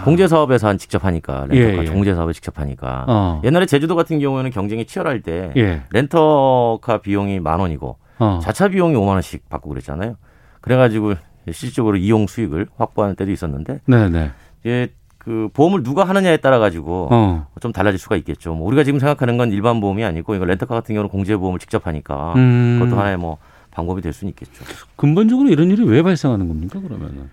[0.03, 1.83] 공제 사업에서 한 직접 하니까 렌터카 아.
[1.83, 1.91] 예, 예.
[1.91, 3.41] 공제 사업에 직접 하니까 어.
[3.43, 5.83] 옛날에 제주도 같은 경우에는 경쟁이 치열할 때 예.
[5.91, 8.39] 렌터카 비용이 만 원이고 어.
[8.41, 10.15] 자차 비용이 5만 원씩 받고 그랬잖아요.
[10.61, 14.31] 그래가지고 실질적으로 이용 수익을 확보하는 때도 있었는데 네네.
[14.61, 17.47] 이제 그 보험을 누가 하느냐에 따라 가지고 어.
[17.59, 18.55] 좀 달라질 수가 있겠죠.
[18.55, 21.85] 뭐 우리가 지금 생각하는 건 일반 보험이 아니고 이거 렌터카 같은 경우는 공제 보험을 직접
[21.85, 22.79] 하니까 음.
[22.79, 23.37] 그것도 하나의 뭐
[23.69, 24.65] 방법이 될 수는 있겠죠.
[24.95, 27.29] 근본적으로 이런 일이 왜 발생하는 겁니까 그러면은?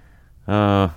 [0.46, 0.90] 어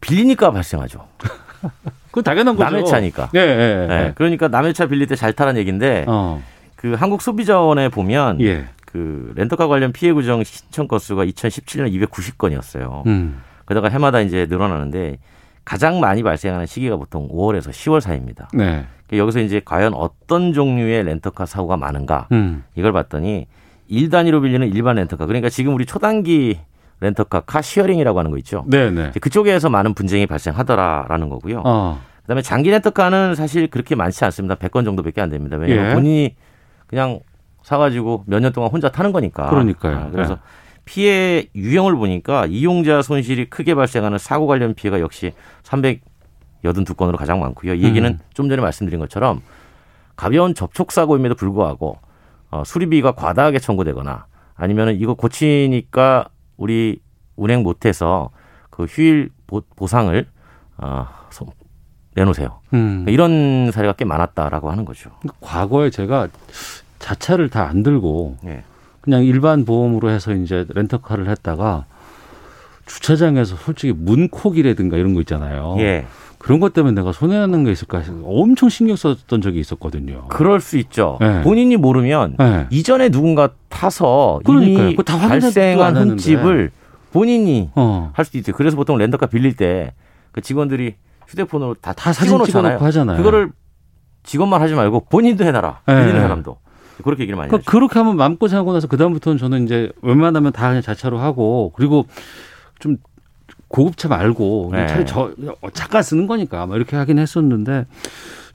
[0.00, 1.06] 빌리니까 발생하죠.
[2.10, 2.70] 그 당연한 거죠.
[2.70, 3.30] 남의 차니까.
[3.34, 3.44] 예, 예,
[3.82, 3.86] 예.
[3.86, 6.42] 네, 그러니까 남의 차 빌릴 때 잘 타라는 얘기인데 어.
[6.76, 8.66] 그 한국 소비자원에 보면 예.
[8.86, 13.06] 그 렌터카 관련 피해 구제 신청 건수가 2017년 290건이었어요.
[13.06, 13.40] 음.
[13.64, 15.18] 그러다가 해마다 이제 늘어나는데
[15.64, 18.48] 가장 많이 발생하는 시기가 보통 5월에서 10월 사이입니다.
[18.54, 18.86] 네.
[19.12, 22.64] 여기서 이제 과연 어떤 종류의 렌터카 사고가 많은가 음.
[22.74, 23.46] 이걸 봤더니
[23.88, 26.60] 1 단위로 빌리는 일반 렌터카 그러니까 지금 우리 초단기
[27.00, 28.64] 렌터카 car sharing이라고 하는 거 있죠.
[28.68, 29.08] 네네.
[29.10, 31.62] 이제 그쪽에서 많은 분쟁이 발생하더라라는 거고요.
[31.64, 32.00] 어.
[32.22, 34.56] 그다음에 장기 렌터카는 사실 그렇게 많지 않습니다.
[34.56, 35.56] 100건 정도밖에 안 됩니다.
[35.56, 35.94] 왜냐하면 예.
[35.94, 36.36] 본인이
[36.86, 37.20] 그냥
[37.62, 39.48] 사가지고 몇 년 동안 혼자 타는 거니까.
[39.50, 39.96] 그러니까요.
[39.96, 40.40] 아, 그래서 네.
[40.84, 45.32] 피해 유형을 보니까 이용자 손실이 크게 발생하는 사고 관련 피해가 역시
[46.64, 47.74] 382건으로 가장 많고요.
[47.74, 48.18] 이 얘기는 음.
[48.34, 49.42] 좀 전에 말씀드린 것처럼
[50.16, 51.98] 가벼운 접촉 사고임에도 불구하고
[52.50, 54.26] 어, 수리비가 과다하게 청구되거나
[54.56, 56.28] 아니면은 이거 고치니까
[56.58, 57.00] 우리
[57.36, 58.30] 운행 못해서
[58.68, 60.26] 그 휴일 보, 보상을
[60.76, 61.06] 어,
[62.14, 62.60] 내놓으세요.
[62.74, 63.04] 음.
[63.08, 65.10] 이런 사례가 꽤 많았다라고 하는 거죠.
[65.40, 66.28] 과거에 제가
[66.98, 68.64] 자차를 다 안 들고 네.
[69.00, 71.86] 그냥 일반 보험으로 해서 이제 렌터카를 했다가
[72.86, 75.76] 주차장에서 솔직히 문콕이라든가 이런 거 있잖아요.
[75.78, 76.06] 예.
[76.38, 80.26] 그런 것 때문에 내가 손해나는 게 있을까 해서 엄청 신경 썼던 적이 있었거든요.
[80.28, 81.18] 그럴 수 있죠.
[81.20, 81.42] 네.
[81.42, 82.66] 본인이 모르면 네.
[82.70, 84.88] 이전에 누군가 타서 그러니까요.
[84.90, 86.70] 이미 발생한 흠집을
[87.12, 88.10] 본인이 어.
[88.14, 88.52] 할 수도 있죠.
[88.52, 89.92] 그래서 보통 렌터카 빌릴 때
[90.32, 90.94] 그 직원들이
[91.26, 93.16] 휴대폰으로 다, 다 사진 찍어놓고 하잖아요.
[93.16, 93.50] 그거를
[94.22, 95.80] 직원만 하지 말고 본인도 해놔라.
[95.86, 95.94] 네.
[96.00, 96.58] 빌리는 사람도.
[97.02, 97.70] 그렇게 얘기를 많이 그러니까.
[97.70, 102.06] 그렇게 하면 마음고생하고 나서 그다음부터는 저는 이제 웬만하면 다 그냥 자차로 하고 그리고
[102.78, 102.96] 좀
[103.68, 104.86] 고급차 말고 네.
[104.86, 105.30] 차라리 저
[105.74, 107.86] 잠깐 쓰는 거니까 뭐 이렇게 하긴 했었는데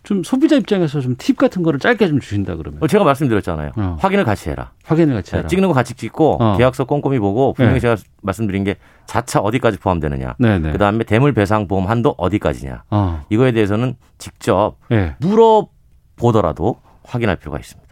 [0.04, 2.84] 좀 소비자 입장에서 좀 팁 같은 거를 짧게 좀 주신다 그러면.
[2.84, 3.72] 어, 제가 말씀드렸잖아요.
[3.78, 3.98] 어.
[4.02, 4.72] 확인을 같이 해라.
[4.84, 5.44] 확인을 같이 해라.
[5.44, 6.58] 네, 찍는 거 같이 찍고 어.
[6.58, 7.80] 계약서 꼼꼼히 보고 분명히 네.
[7.80, 10.36] 제가 말씀드린 게 자차 어디까지 포함되느냐.
[10.40, 10.60] 네네.
[10.60, 10.72] 네.
[10.74, 12.84] 그다음에 대물 배상 보험 한도 어디까지냐.
[12.90, 13.22] 어.
[13.30, 15.16] 이거에 대해서는 직접 네.
[15.20, 17.84] 물어보더라도 확인할 필요가 있습니다.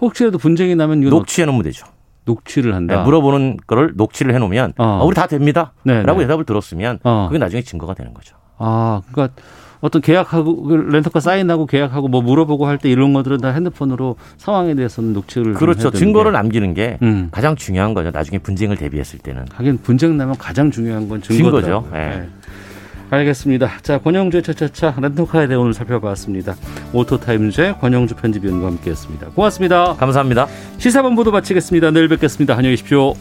[0.00, 1.86] 혹시라도 분쟁이 나면 녹취해 놓으면 되죠.
[2.30, 2.96] 녹취를 한다.
[2.96, 4.84] 네, 물어보는 거를 녹취를 해놓으면 어.
[5.02, 5.72] 어, 우리 다 됩니다.
[5.84, 6.02] 네네.
[6.04, 7.26] 라고 대답을 들었으면 어.
[7.28, 8.36] 그게 나중에 증거가 되는 거죠.
[8.58, 9.34] 아, 그러니까
[9.80, 14.74] 어떤 계약하고 그 렌터카 사인하고 계약하고 뭐 물어보고 할 때 이런 것들은 다 핸드폰으로 상황에
[14.74, 15.90] 대해서는 녹취를 그렇죠.
[15.90, 17.28] 증거를 남기는 게 음.
[17.32, 18.10] 가장 중요한 거죠.
[18.10, 19.46] 나중에 분쟁을 대비했을 때는.
[19.54, 21.88] 하긴 분쟁 나면 가장 중요한 건 증거죠.
[21.92, 21.98] 네.
[22.10, 22.28] 네.
[23.10, 23.70] 알겠습니다.
[23.82, 26.54] 자, 권영주의 차차차 렌터카에 대해 오늘 살펴봤습니다.
[26.92, 29.30] 오토타임즈의 권영주 편집위원과 함께했습니다.
[29.30, 29.94] 고맙습니다.
[29.94, 30.46] 감사합니다.
[30.78, 31.90] 시사본부도 마치겠습니다.
[31.90, 32.54] 내일 뵙겠습니다.
[32.54, 33.14] 안녕히 계십시오.